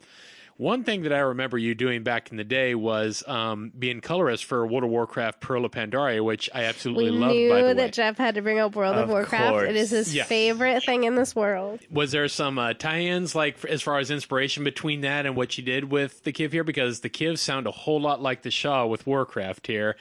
one 0.57 0.83
thing 0.83 1.03
that 1.03 1.13
I 1.13 1.19
remember 1.19 1.57
you 1.57 1.75
doing 1.75 2.03
back 2.03 2.31
in 2.31 2.37
the 2.37 2.43
day 2.43 2.75
was 2.75 3.23
um, 3.27 3.71
being 3.77 4.01
colorist 4.01 4.45
for 4.45 4.65
World 4.65 4.83
of 4.83 4.89
Warcraft: 4.89 5.39
Pearl 5.39 5.65
of 5.65 5.71
Pandaria, 5.71 6.23
which 6.23 6.49
I 6.53 6.63
absolutely 6.65 7.11
we 7.11 7.17
loved. 7.17 7.35
knew 7.35 7.49
by 7.49 7.61
the 7.61 7.73
that 7.75 7.77
way, 7.77 7.91
Jeff 7.91 8.17
had 8.17 8.35
to 8.35 8.41
bring 8.41 8.59
up 8.59 8.75
World 8.75 8.95
of, 8.95 9.03
Of 9.03 9.09
Warcraft. 9.09 9.49
course. 9.51 9.69
It 9.69 9.75
is 9.75 9.89
his 9.91 10.21
favorite 10.23 10.83
thing 10.83 11.03
in 11.03 11.15
this 11.15 11.35
world. 11.35 11.79
was 11.91 12.11
there 12.11 12.27
some 12.27 12.57
uh, 12.59 12.73
tie-ins 12.73 13.35
like 13.35 13.63
as 13.65 13.81
far 13.81 13.99
as 13.99 14.11
inspiration 14.11 14.63
between 14.63 15.01
that 15.01 15.25
and 15.25 15.35
what 15.35 15.57
you 15.57 15.63
did 15.63 15.91
with 15.91 16.23
the 16.23 16.33
Kiv 16.33 16.51
here? 16.51 16.63
Because 16.63 16.99
the 17.01 17.09
Kivs 17.09 17.39
sound 17.39 17.67
a 17.67 17.71
whole 17.71 18.01
lot 18.01 18.21
like 18.21 18.41
the 18.41 18.51
Sha 18.51 18.85
with 18.85 19.05
Warcraft 19.07 19.67
here. 19.67 19.95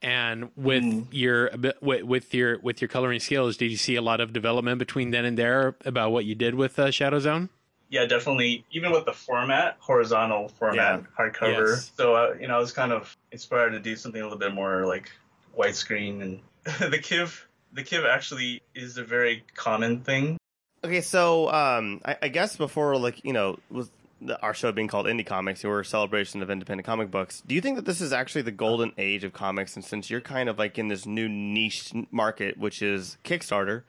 And 0.00 0.50
with 0.56 0.84
Mm-hmm. 0.84 1.12
your 1.12 1.50
with, 1.82 2.04
with 2.04 2.32
your 2.32 2.60
with 2.60 2.80
your 2.80 2.88
coloring 2.88 3.18
skills, 3.18 3.56
did 3.56 3.70
you 3.72 3.76
see 3.76 3.96
a 3.96 4.02
lot 4.02 4.20
of 4.20 4.32
development 4.32 4.78
between 4.78 5.10
then 5.10 5.24
and 5.24 5.36
there 5.36 5.74
about 5.84 6.12
what 6.12 6.24
you 6.24 6.36
did 6.36 6.54
with 6.54 6.78
uh, 6.78 6.92
Shadow 6.92 7.18
Zone? 7.18 7.48
Yeah, 7.90 8.04
definitely. 8.06 8.64
Even 8.70 8.92
with 8.92 9.04
the 9.04 9.12
format, 9.12 9.76
horizontal 9.80 10.48
format, 10.48 11.04
hardcover. 11.18 11.70
Yes. 11.70 11.90
So 11.96 12.14
uh, 12.14 12.34
you 12.40 12.48
know, 12.48 12.56
I 12.56 12.58
was 12.58 12.72
kind 12.72 12.92
of 12.92 13.16
inspired 13.32 13.70
to 13.70 13.80
do 13.80 13.96
something 13.96 14.20
a 14.20 14.24
little 14.24 14.38
bit 14.38 14.54
more 14.54 14.86
like 14.86 15.10
widescreen. 15.56 16.22
And 16.22 16.40
the 16.64 16.98
Kiv, 16.98 17.42
the 17.72 17.82
Kiv 17.82 18.06
actually 18.08 18.62
is 18.74 18.98
a 18.98 19.04
very 19.04 19.44
common 19.54 20.00
thing. 20.00 20.38
Okay, 20.84 21.00
so 21.00 21.50
um, 21.50 22.00
I, 22.04 22.16
I 22.22 22.28
guess 22.28 22.56
before, 22.56 22.96
like 22.96 23.24
you 23.24 23.32
know, 23.32 23.58
with 23.70 23.90
the, 24.20 24.40
our 24.42 24.54
show 24.54 24.70
being 24.70 24.88
called 24.88 25.06
Indie 25.06 25.26
Comics, 25.26 25.64
or 25.64 25.80
a 25.80 25.84
celebration 25.84 26.42
of 26.42 26.50
independent 26.50 26.86
comic 26.86 27.10
books, 27.10 27.42
do 27.46 27.54
you 27.54 27.60
think 27.60 27.76
that 27.76 27.84
this 27.84 28.00
is 28.00 28.12
actually 28.12 28.42
the 28.42 28.52
golden 28.52 28.92
age 28.98 29.24
of 29.24 29.32
comics? 29.32 29.76
And 29.76 29.84
since 29.84 30.10
you're 30.10 30.20
kind 30.20 30.48
of 30.48 30.58
like 30.58 30.78
in 30.78 30.88
this 30.88 31.06
new 31.06 31.28
niche 31.28 31.92
market, 32.10 32.58
which 32.58 32.82
is 32.82 33.16
Kickstarter, 33.24 33.82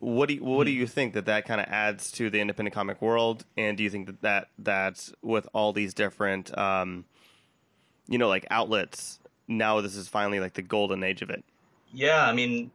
what 0.00 0.28
do 0.28 0.34
you, 0.34 0.44
what 0.44 0.64
do 0.64 0.70
you 0.70 0.86
think 0.86 1.14
that 1.14 1.26
that 1.26 1.44
kind 1.44 1.60
of 1.60 1.66
adds 1.68 2.10
to 2.12 2.30
the 2.30 2.40
independent 2.40 2.74
comic 2.74 3.02
world? 3.02 3.44
And 3.56 3.76
do 3.76 3.82
you 3.82 3.90
think 3.90 4.06
that 4.06 4.20
that 4.22 4.48
that's 4.58 5.12
with 5.22 5.48
all 5.52 5.72
these 5.72 5.94
different, 5.94 6.56
um, 6.56 7.04
you 8.06 8.18
know, 8.18 8.28
like 8.28 8.46
outlets, 8.50 9.18
now 9.48 9.80
this 9.80 9.96
is 9.96 10.08
finally 10.08 10.40
like 10.40 10.54
the 10.54 10.62
golden 10.62 11.02
age 11.02 11.22
of 11.22 11.30
it? 11.30 11.44
Yeah, 11.92 12.24
I 12.24 12.32
mean, 12.32 12.70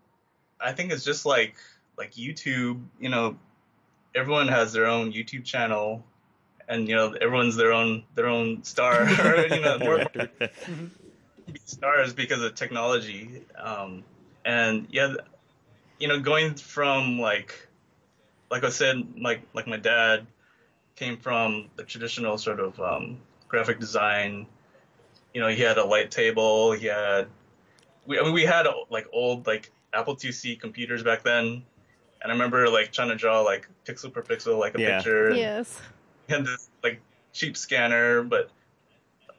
I 0.60 0.74
think 0.74 0.92
it's 0.92 1.04
just 1.04 1.26
like 1.26 1.56
like 1.98 2.12
YouTube. 2.14 2.82
You 3.00 3.10
know, 3.10 3.38
everyone 4.14 4.50
has 4.50 4.74
their 4.74 4.88
own 4.88 5.14
YouTube 5.14 5.46
channel, 5.46 6.04
and 6.68 6.90
you 6.90 6.96
know, 6.96 7.14
everyone's 7.14 7.56
their 7.56 7.72
own 7.72 8.04
their 8.16 8.28
own 8.28 8.64
star. 8.64 9.04
or, 9.24 9.48
you 9.48 9.62
know, 9.62 9.80
more 9.80 10.06
stars 11.66 12.14
because 12.14 12.42
of 12.42 12.56
technology. 12.56 13.44
Um, 13.58 14.04
and 14.46 14.88
yeah, 14.92 15.14
you 16.04 16.10
know, 16.10 16.20
going 16.20 16.54
from 16.56 17.18
like 17.18 17.70
like 18.52 18.66
I 18.66 18.70
said, 18.70 18.98
like 19.18 19.48
like 19.54 19.68
my 19.68 19.78
dad 19.78 20.28
came 20.98 21.16
from 21.16 21.70
the 21.78 21.84
traditional 21.84 22.38
sort 22.38 22.60
of 22.60 22.78
um, 22.82 23.22
graphic 23.48 23.80
design. 23.80 24.46
You 25.34 25.40
know, 25.40 25.48
he 25.48 25.62
had 25.62 25.78
a 25.78 25.86
light 25.86 26.12
table. 26.12 26.74
He 26.74 26.88
had 26.88 27.28
we, 28.06 28.20
I 28.20 28.24
mean, 28.24 28.34
we 28.34 28.44
had 28.44 28.68
like 28.90 29.08
old 29.14 29.48
like 29.48 29.72
Apple 29.94 30.18
IIc 30.18 30.60
computers 30.60 31.04
back 31.04 31.24
then, 31.24 31.64
and 32.22 32.26
I 32.26 32.32
remember 32.32 32.68
like 32.68 32.92
trying 32.92 33.08
to 33.08 33.16
draw 33.16 33.40
like 33.40 33.70
pixel 33.86 34.12
per 34.14 34.24
pixel 34.24 34.60
like 34.60 34.76
a 34.76 34.82
Yeah. 34.82 34.98
picture. 34.98 35.28
and 35.30 35.38
Yes. 35.38 35.80
we 36.28 36.36
had 36.36 36.46
this 36.46 36.70
like 36.84 37.00
cheap 37.32 37.56
scanner, 37.56 38.24
but 38.24 38.52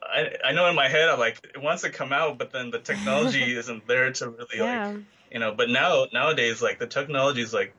I 0.02 0.34
I 0.42 0.52
know 0.52 0.66
in 0.70 0.74
my 0.74 0.88
head 0.88 1.10
I'm 1.10 1.18
like 1.18 1.46
it 1.54 1.60
wants 1.60 1.82
to 1.82 1.90
come 1.90 2.14
out, 2.14 2.38
but 2.38 2.52
then 2.52 2.70
the 2.70 2.78
technology 2.78 3.54
isn't 3.58 3.86
there 3.86 4.10
to 4.12 4.30
really 4.30 4.56
Yeah. 4.56 4.92
like 4.92 5.02
you 5.34 5.40
know. 5.40 5.52
But 5.52 5.68
now 5.68 6.06
nowadays 6.14 6.62
like 6.62 6.78
the 6.78 6.86
technology 6.86 7.42
is 7.42 7.52
like 7.52 7.74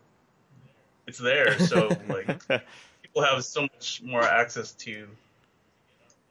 it's 1.07 1.17
there, 1.17 1.57
so 1.57 1.97
like 2.09 2.27
people 3.01 3.23
have 3.23 3.43
so 3.43 3.61
much 3.63 4.03
more 4.03 4.21
access 4.23 4.73
to 4.73 5.07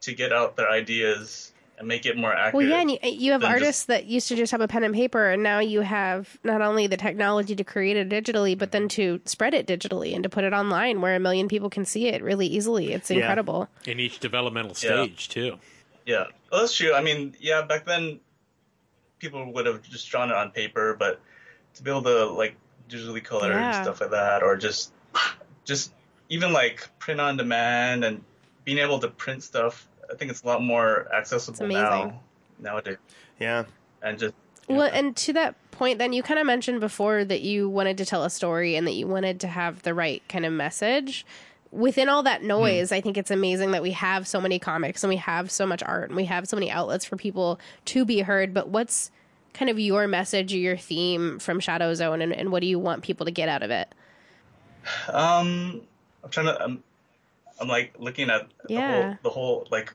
to 0.03 0.15
get 0.15 0.33
out 0.33 0.55
their 0.57 0.71
ideas 0.71 1.51
and 1.79 1.89
make 1.89 2.07
it 2.07 2.17
more 2.17 2.33
accurate. 2.33 2.55
Well, 2.55 2.67
yeah, 2.67 2.81
and 2.83 2.91
you, 2.91 2.99
you 3.03 3.33
have 3.33 3.41
than 3.41 3.51
just- 3.51 3.63
artists 3.63 3.85
that 3.87 4.05
used 4.05 4.29
to 4.29 4.37
just 4.37 4.53
have 4.53 4.61
a 4.61 4.69
pen 4.69 4.85
and 4.85 4.95
paper, 4.95 5.31
and 5.31 5.43
now 5.43 5.59
you 5.59 5.81
have 5.81 6.37
not 6.45 6.61
only 6.63 6.87
the 6.87 6.97
technology 6.97 7.57
to 7.57 7.65
create 7.65 7.97
it 7.97 8.09
digitally, 8.09 8.57
but 8.57 8.71
then 8.71 8.87
to 8.91 9.21
spread 9.25 9.55
it 9.55 9.67
digitally 9.67 10.15
and 10.15 10.23
to 10.23 10.29
put 10.29 10.45
it 10.45 10.53
online 10.53 11.01
where 11.01 11.17
a 11.17 11.21
million 11.21 11.49
people 11.49 11.71
can 11.71 11.85
see 11.85 12.07
it 12.07 12.23
really 12.23 12.47
easily. 12.47 12.93
It's 12.93 13.11
Yeah. 13.11 13.17
incredible. 13.19 13.69
In 13.87 13.99
each 13.99 14.21
developmental 14.21 14.71
Yeah. 14.81 15.05
stage, 15.05 15.29
too. 15.29 15.59
Yeah, 16.07 16.27
well, 16.53 16.61
that's 16.61 16.77
true. 16.77 16.95
I 16.95 17.01
mean, 17.01 17.35
yeah, 17.41 17.63
back 17.63 17.87
then 17.87 18.21
people 19.25 19.53
would 19.53 19.67
have 19.67 19.83
just 19.83 20.09
drawn 20.11 20.31
it 20.31 20.37
on 20.37 20.51
paper, 20.51 20.95
but 20.99 21.21
to 21.75 21.83
be 21.83 21.91
able 21.91 22.03
to 22.03 22.27
like 22.27 22.55
digitally 22.89 23.23
color 23.25 23.51
Yeah. 23.53 23.75
and 23.77 23.85
stuff 23.85 24.01
like 24.01 24.11
that, 24.11 24.43
or 24.43 24.57
just 24.57 24.93
just 25.65 25.93
even 26.29 26.53
like 26.53 26.89
print 26.99 27.21
on 27.21 27.37
demand 27.37 28.05
and 28.05 28.23
being 28.65 28.79
able 28.79 28.99
to 28.99 29.09
print 29.09 29.43
stuff, 29.43 29.87
I 30.11 30.15
think 30.15 30.31
it's 30.31 30.43
a 30.43 30.47
lot 30.47 30.63
more 30.63 31.09
accessible 31.15 31.65
amazing. 31.65 31.83
now 31.83 32.21
nowadays. 32.61 32.99
yeah. 33.41 33.65
And 34.03 34.19
just 34.19 34.35
Well, 34.69 34.91
and 34.93 35.17
to 35.17 35.33
that 35.35 35.55
point, 35.71 35.99
then 35.99 36.13
you 36.13 36.23
kind 36.23 36.39
of 36.39 36.47
mentioned 36.47 36.81
before 36.81 37.25
that 37.25 37.41
you 37.41 37.69
wanted 37.69 37.97
to 37.99 38.05
tell 38.05 38.25
a 38.25 38.31
story 38.31 38.77
and 38.77 38.87
that 38.87 38.93
you 38.95 39.07
wanted 39.07 39.41
to 39.41 39.49
have 39.49 39.83
the 39.83 39.95
right 39.95 40.23
kind 40.29 40.45
of 40.47 40.53
message. 40.53 41.25
Within 41.75 42.09
all 42.09 42.23
that 42.23 42.43
noise, 42.43 42.93
I 42.93 43.01
think 43.01 43.17
it's 43.19 43.31
amazing 43.31 43.73
that 43.73 43.83
we 43.83 43.91
have 43.93 44.29
so 44.29 44.41
many 44.41 44.59
comics 44.59 45.03
and 45.03 45.09
we 45.09 45.17
have 45.17 45.51
so 45.51 45.67
much 45.67 45.83
art 45.83 46.09
and 46.09 46.17
we 46.17 46.25
have 46.27 46.49
so 46.49 46.57
many 46.57 46.71
outlets 46.71 47.05
for 47.05 47.17
people 47.17 47.59
to 47.87 48.05
be 48.05 48.21
heard. 48.21 48.55
But 48.55 48.69
what's 48.69 49.11
kind 49.55 49.71
of 49.71 49.79
your 49.79 50.07
message 50.07 50.55
or 50.55 50.59
your 50.59 50.77
theme 50.77 51.39
from 51.39 51.59
Shadow 51.61 51.93
Zone 51.95 52.23
and, 52.23 52.33
and 52.33 52.53
what 52.53 52.61
do 52.61 52.67
you 52.67 52.79
want 52.79 53.03
people 53.03 53.27
to 53.27 53.33
get 53.33 53.49
out 53.49 53.63
of 53.63 53.71
it? 53.71 53.89
um, 55.09 55.81
I'm 56.23 56.31
trying 56.31 56.47
to. 56.47 56.63
I'm, 56.63 56.83
I'm 57.61 57.69
like 57.69 57.95
looking 57.99 58.31
at 58.31 58.49
the 58.65 58.75
Yeah. 58.75 58.91
whole 59.03 59.19
the 59.23 59.31
whole 59.31 59.67
like 59.71 59.95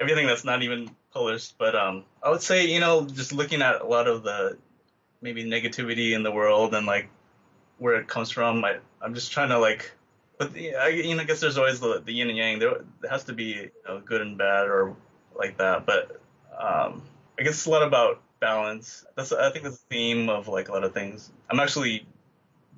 everything 0.00 0.26
that's 0.26 0.44
not 0.44 0.62
even 0.62 0.90
published, 1.12 1.54
but 1.58 1.74
um, 1.76 2.04
I 2.22 2.30
would 2.30 2.42
say 2.42 2.66
you 2.66 2.80
know 2.80 3.06
just 3.06 3.32
looking 3.32 3.62
at 3.62 3.80
a 3.80 3.86
lot 3.86 4.06
of 4.08 4.22
the 4.22 4.58
maybe 5.22 5.44
negativity 5.44 6.12
in 6.12 6.22
the 6.22 6.30
world 6.32 6.74
and 6.74 6.86
like 6.86 7.08
where 7.78 7.94
it 7.96 8.08
comes 8.08 8.30
from. 8.30 8.64
I 8.64 8.78
I'm 9.00 9.14
just 9.14 9.32
trying 9.32 9.50
to 9.50 9.58
like 9.58 9.90
but 10.40 10.54
the, 10.54 10.74
I, 10.74 10.88
you 10.88 11.14
know, 11.14 11.20
I 11.20 11.24
guess 11.26 11.40
there's 11.40 11.58
always 11.58 11.80
the, 11.80 12.00
the 12.02 12.14
yin 12.14 12.30
and 12.30 12.38
yang. 12.38 12.58
There, 12.60 12.82
has 13.10 13.24
to 13.24 13.34
be 13.34 13.44
you 13.44 13.70
know, 13.86 14.00
good 14.00 14.22
and 14.22 14.38
bad 14.38 14.68
or 14.68 14.96
like 15.36 15.58
that. 15.58 15.84
But 15.84 16.18
um, 16.58 17.02
I 17.38 17.42
guess 17.42 17.56
it's 17.56 17.66
a 17.66 17.70
lot 17.70 17.82
about 17.82 18.22
balance. 18.40 19.04
That's 19.16 19.32
I 19.32 19.50
think 19.50 19.64
that's 19.64 19.76
the 19.76 19.94
theme 19.94 20.30
of 20.30 20.48
like 20.48 20.70
a 20.70 20.72
lot 20.72 20.82
of 20.82 20.94
things. 20.94 21.30
I'm 21.50 21.60
actually 21.60 22.06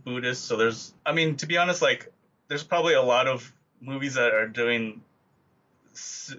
Buddhist, 0.05 0.45
so 0.45 0.57
there's. 0.57 0.93
I 1.07 1.13
mean, 1.13 1.37
to 1.37 1.47
be 1.47 1.57
honest, 1.57 1.83
like 1.83 2.13
there's 2.49 2.65
probably 2.65 2.95
a 2.95 3.03
lot 3.03 3.29
of 3.29 3.53
movies 3.81 4.15
that 4.15 4.35
are 4.35 4.49
doing, 4.49 5.01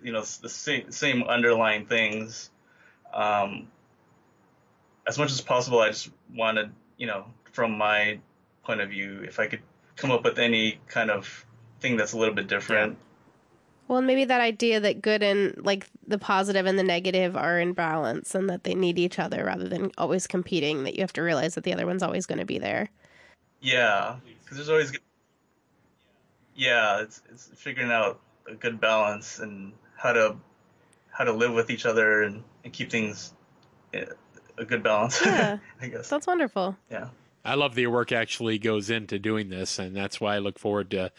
you 0.04 0.12
know, 0.12 0.20
the 0.20 0.50
same 0.50 0.92
same 0.92 1.24
underlying 1.24 1.86
things. 1.86 2.50
Um, 3.14 3.70
as 5.08 5.18
much 5.18 5.32
as 5.32 5.40
possible, 5.40 5.80
I 5.80 5.88
just 5.88 6.10
wanted, 6.36 6.70
you 6.98 7.08
know, 7.08 7.28
from 7.54 7.78
my 7.78 8.20
point 8.66 8.82
of 8.82 8.90
view, 8.90 9.22
if 9.26 9.40
I 9.40 9.48
could 9.48 9.62
come 9.96 10.12
up 10.12 10.24
with 10.24 10.40
any 10.40 10.80
kind 10.88 11.12
of 11.12 11.46
thing 11.80 11.98
that's 11.98 12.14
a 12.14 12.18
little 12.18 12.34
bit 12.34 12.48
different. 12.48 12.98
Well, 13.88 13.98
and 13.98 14.08
maybe 14.08 14.26
that 14.26 14.42
idea 14.42 14.80
that 14.80 15.02
good 15.02 15.22
and 15.22 15.56
like 15.64 15.88
the 16.08 16.18
positive 16.18 16.66
and 16.66 16.80
the 16.80 16.84
negative 16.84 17.36
are 17.36 17.60
in 17.60 17.74
balance 17.74 18.34
and 18.34 18.50
that 18.50 18.64
they 18.64 18.76
need 18.76 18.98
each 18.98 19.20
other 19.20 19.44
rather 19.46 19.68
than 19.68 19.92
always 19.98 20.26
competing, 20.26 20.84
that 20.86 20.96
you 20.96 21.02
have 21.02 21.14
to 21.14 21.22
realize 21.22 21.56
that 21.56 21.64
the 21.64 21.74
other 21.74 21.86
one's 21.86 22.04
always 22.04 22.26
going 22.26 22.40
to 22.40 22.46
be 22.46 22.60
there. 22.60 22.90
Yeah, 23.62 24.18
because 24.44 24.58
there's 24.58 24.70
always. 24.70 24.94
Yeah, 26.56 27.02
it's 27.02 27.22
it's 27.30 27.50
figuring 27.56 27.92
out 27.92 28.20
a 28.48 28.54
good 28.54 28.80
balance 28.80 29.40
and 29.40 29.74
how 29.96 30.14
to 30.14 30.38
how 31.12 31.26
to 31.26 31.32
live 31.32 31.54
with 31.54 31.70
each 31.70 31.86
other 31.86 32.24
and, 32.24 32.44
and 32.64 32.74
keep 32.74 32.90
things 32.90 33.34
eh, 33.94 34.06
a 34.58 34.66
good 34.66 34.84
balance. 34.84 35.22
Yeah. 35.26 35.58
I 35.82 35.88
guess. 35.88 36.10
That's 36.10 36.28
wonderful. 36.28 36.76
Yeah. 36.90 37.10
I 37.46 37.56
love 37.56 37.76
that 37.76 37.82
your 37.82 37.92
work 37.92 38.12
actually 38.12 38.58
goes 38.58 38.90
into 38.90 39.20
doing 39.20 39.50
this, 39.50 39.78
and 39.80 39.96
that's 39.96 40.22
why 40.22 40.36
I 40.36 40.40
look 40.40 40.58
forward 40.58 40.92
to 40.92 41.12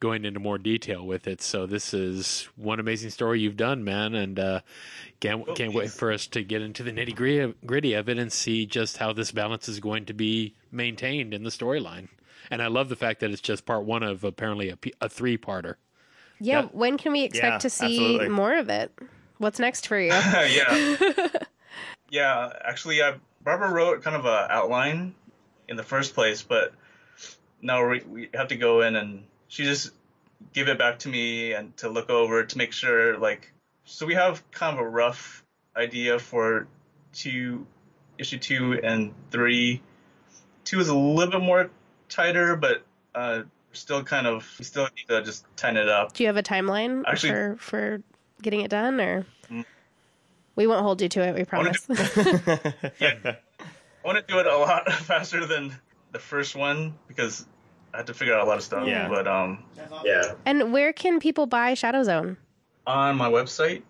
going 0.00 0.24
into 0.24 0.40
more 0.40 0.58
detail 0.58 1.06
with 1.06 1.26
it. 1.26 1.40
So 1.42 1.66
this 1.66 1.92
is 1.94 2.48
one 2.56 2.80
amazing 2.80 3.10
story 3.10 3.40
you've 3.40 3.56
done, 3.56 3.84
man, 3.84 4.14
and 4.14 4.38
uh, 4.38 4.60
can't 5.20 5.44
Oh, 5.48 5.54
can't 5.54 5.74
wait 5.74 5.90
for 5.90 6.12
us 6.12 6.26
to 6.28 6.42
get 6.42 6.62
into 6.62 6.82
the 6.82 6.92
nitty 6.92 7.14
gritty 7.14 7.54
gritty 7.64 7.94
of 7.94 8.08
it 8.08 8.18
and 8.18 8.32
see 8.32 8.66
just 8.66 8.98
how 8.98 9.12
this 9.12 9.32
balance 9.32 9.68
is 9.68 9.80
going 9.80 10.04
to 10.06 10.14
be 10.14 10.54
maintained 10.70 11.32
in 11.34 11.42
the 11.44 11.50
storyline. 11.50 12.08
And 12.50 12.62
I 12.62 12.68
love 12.68 12.88
the 12.88 12.96
fact 12.96 13.20
that 13.20 13.30
it's 13.30 13.40
just 13.40 13.66
part 13.66 13.84
one 13.84 14.02
of 14.02 14.22
apparently 14.24 14.70
a, 14.70 14.78
a 15.00 15.08
three 15.08 15.36
parter. 15.36 15.74
Yeah. 16.40 16.62
Yeah. 16.62 16.68
When 16.72 16.96
can 16.98 17.12
we 17.12 17.22
expect 17.24 17.54
Yeah, 17.54 17.58
to 17.58 17.70
see 17.70 17.96
absolutely. 17.96 18.28
more 18.28 18.56
of 18.56 18.68
it? 18.68 18.92
What's 19.38 19.58
next 19.58 19.88
for 19.88 19.98
you? 19.98 20.08
yeah. 20.12 21.28
yeah. 22.10 22.52
Actually, 22.64 23.02
I, 23.02 23.14
Barbara 23.42 23.72
wrote 23.72 24.02
kind 24.02 24.16
of 24.16 24.26
a 24.26 24.46
outline 24.50 25.14
in 25.68 25.76
the 25.76 25.82
first 25.82 26.14
place, 26.14 26.42
but 26.42 26.72
now 27.62 27.88
we, 27.88 28.00
we 28.00 28.28
have 28.34 28.48
to 28.48 28.56
go 28.56 28.82
in 28.82 28.96
and 28.96 29.24
she 29.48 29.64
just 29.64 29.90
give 30.52 30.68
it 30.68 30.78
back 30.78 30.98
to 31.00 31.08
me 31.08 31.52
and 31.52 31.76
to 31.78 31.88
look 31.88 32.10
over 32.10 32.44
to 32.44 32.58
make 32.58 32.72
sure 32.72 33.16
like 33.18 33.52
so 33.84 34.04
we 34.06 34.14
have 34.14 34.42
kind 34.50 34.78
of 34.78 34.84
a 34.84 34.88
rough 34.88 35.44
idea 35.76 36.18
for 36.18 36.66
two 37.12 37.66
issue 38.18 38.38
two 38.38 38.80
and 38.82 39.12
three. 39.30 39.80
Two 40.64 40.80
is 40.80 40.88
a 40.88 40.94
little 40.94 41.30
bit 41.32 41.40
more 41.42 41.70
tighter, 42.08 42.56
but 42.56 42.82
uh, 43.14 43.42
still 43.72 44.02
kind 44.02 44.26
of 44.26 44.46
we 44.58 44.64
still 44.64 44.88
need 44.96 45.06
to 45.08 45.22
just 45.22 45.44
tighten 45.56 45.76
it 45.76 45.88
up. 45.88 46.12
Do 46.14 46.22
you 46.24 46.26
have 46.28 46.36
a 46.36 46.42
timeline 46.42 47.04
Actually- 47.06 47.30
for 47.30 47.56
for 47.58 48.02
getting 48.42 48.60
it 48.62 48.70
done, 48.70 49.00
or 49.00 49.24
Mm. 49.50 49.64
we 50.56 50.66
won't 50.66 50.82
hold 50.82 51.00
you 51.00 51.08
to 51.08 51.20
it? 51.20 51.34
We 51.34 51.44
wanna 51.52 51.72
promise. 51.72 51.86
yeah, 53.00 53.14
I 53.24 53.36
want 54.06 54.26
to 54.26 54.32
do 54.32 54.38
it 54.38 54.46
a 54.46 54.56
lot 54.56 54.90
faster 54.92 55.44
than 55.44 55.74
the 56.12 56.18
first 56.18 56.56
one 56.56 56.94
because 57.08 57.44
I 57.92 57.98
had 57.98 58.06
to 58.06 58.14
figure 58.14 58.34
out 58.34 58.40
a 58.40 58.48
lot 58.48 58.56
of 58.56 58.64
stuff. 58.64 58.86
Yeah. 58.86 59.08
But 59.08 59.26
um, 59.28 59.64
yeah, 60.04 60.34
and 60.46 60.72
where 60.72 60.92
can 60.92 61.20
people 61.20 61.46
buy 61.46 61.74
Shadow 61.74 62.02
Zone? 62.02 62.38
on 62.86 63.16
my 63.16 63.28
website, 63.28 63.82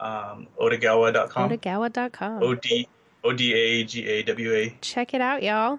um, 0.00 0.48
odagawa.com. 0.60 1.50
Odagawa.com. 1.50 2.42
O 2.42 2.54
D 2.54 2.88
O 3.24 3.32
D 3.32 3.54
A 3.54 3.84
G 3.84 4.06
A 4.06 4.22
W 4.24 4.54
A. 4.54 4.76
Check 4.80 5.14
it 5.14 5.20
out, 5.20 5.42
y'all. 5.42 5.78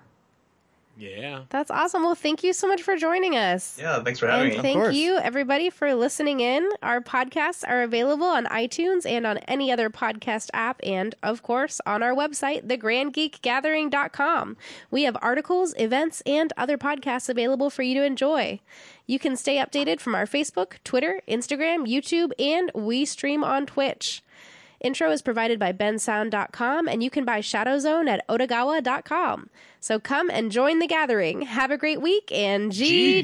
Yeah. 0.96 1.42
That's 1.50 1.72
awesome. 1.72 2.04
Well, 2.04 2.14
thank 2.14 2.44
you 2.44 2.54
so 2.54 2.68
much 2.68 2.84
for 2.84 2.96
joining 2.96 3.36
us. 3.36 3.78
Yeah, 3.80 4.04
thanks 4.04 4.20
for 4.20 4.28
having 4.28 4.54
And 4.54 4.62
me. 4.62 4.74
thank 4.74 4.96
you, 4.96 5.18
everybody, 5.18 5.70
for 5.72 5.94
listening 5.96 6.40
in. 6.40 6.70
Our 6.84 7.02
podcasts 7.02 7.64
are 7.68 7.82
available 7.82 8.28
on 8.28 8.46
iTunes 8.46 9.04
and 9.06 9.26
on 9.26 9.40
any 9.40 9.72
other 9.72 9.90
podcast 9.90 10.50
app, 10.54 10.80
and 10.84 11.16
of 11.24 11.42
course, 11.42 11.82
on 11.88 12.04
our 12.04 12.14
website, 12.14 12.68
thegrandgeekgathering.com. 12.68 14.58
We 14.92 15.04
have 15.04 15.18
articles, 15.22 15.74
events, 15.78 16.22
and 16.26 16.54
other 16.58 16.78
podcasts 16.78 17.30
available 17.30 17.70
for 17.70 17.82
you 17.84 17.96
to 17.96 18.04
enjoy. 18.06 18.60
You 19.06 19.20
can 19.20 19.36
stay 19.36 19.58
updated 19.58 20.00
from 20.00 20.16
our 20.16 20.26
Facebook, 20.26 20.76
Twitter, 20.84 21.22
Instagram, 21.28 21.88
YouTube, 21.88 22.32
and 22.40 22.72
we 22.74 23.06
stream 23.06 23.44
on 23.44 23.66
Twitch. 23.66 24.24
Intro 24.84 25.10
is 25.12 25.22
provided 25.22 25.58
by 25.60 25.72
bensound.com, 25.72 26.90
and 26.90 27.02
you 27.02 27.10
can 27.10 27.24
buy 27.24 27.40
Shadow 27.40 27.80
Zone 27.80 28.10
at 28.10 28.28
odagawa.com. 28.28 29.50
So 29.80 29.98
come 29.98 30.30
and 30.30 30.52
join 30.52 30.80
the 30.80 30.88
gathering. 30.88 31.44
Have 31.44 31.72
a 31.72 31.78
great 31.78 32.02
week, 32.02 32.30
and 32.34 32.70
GGG! 32.70 33.24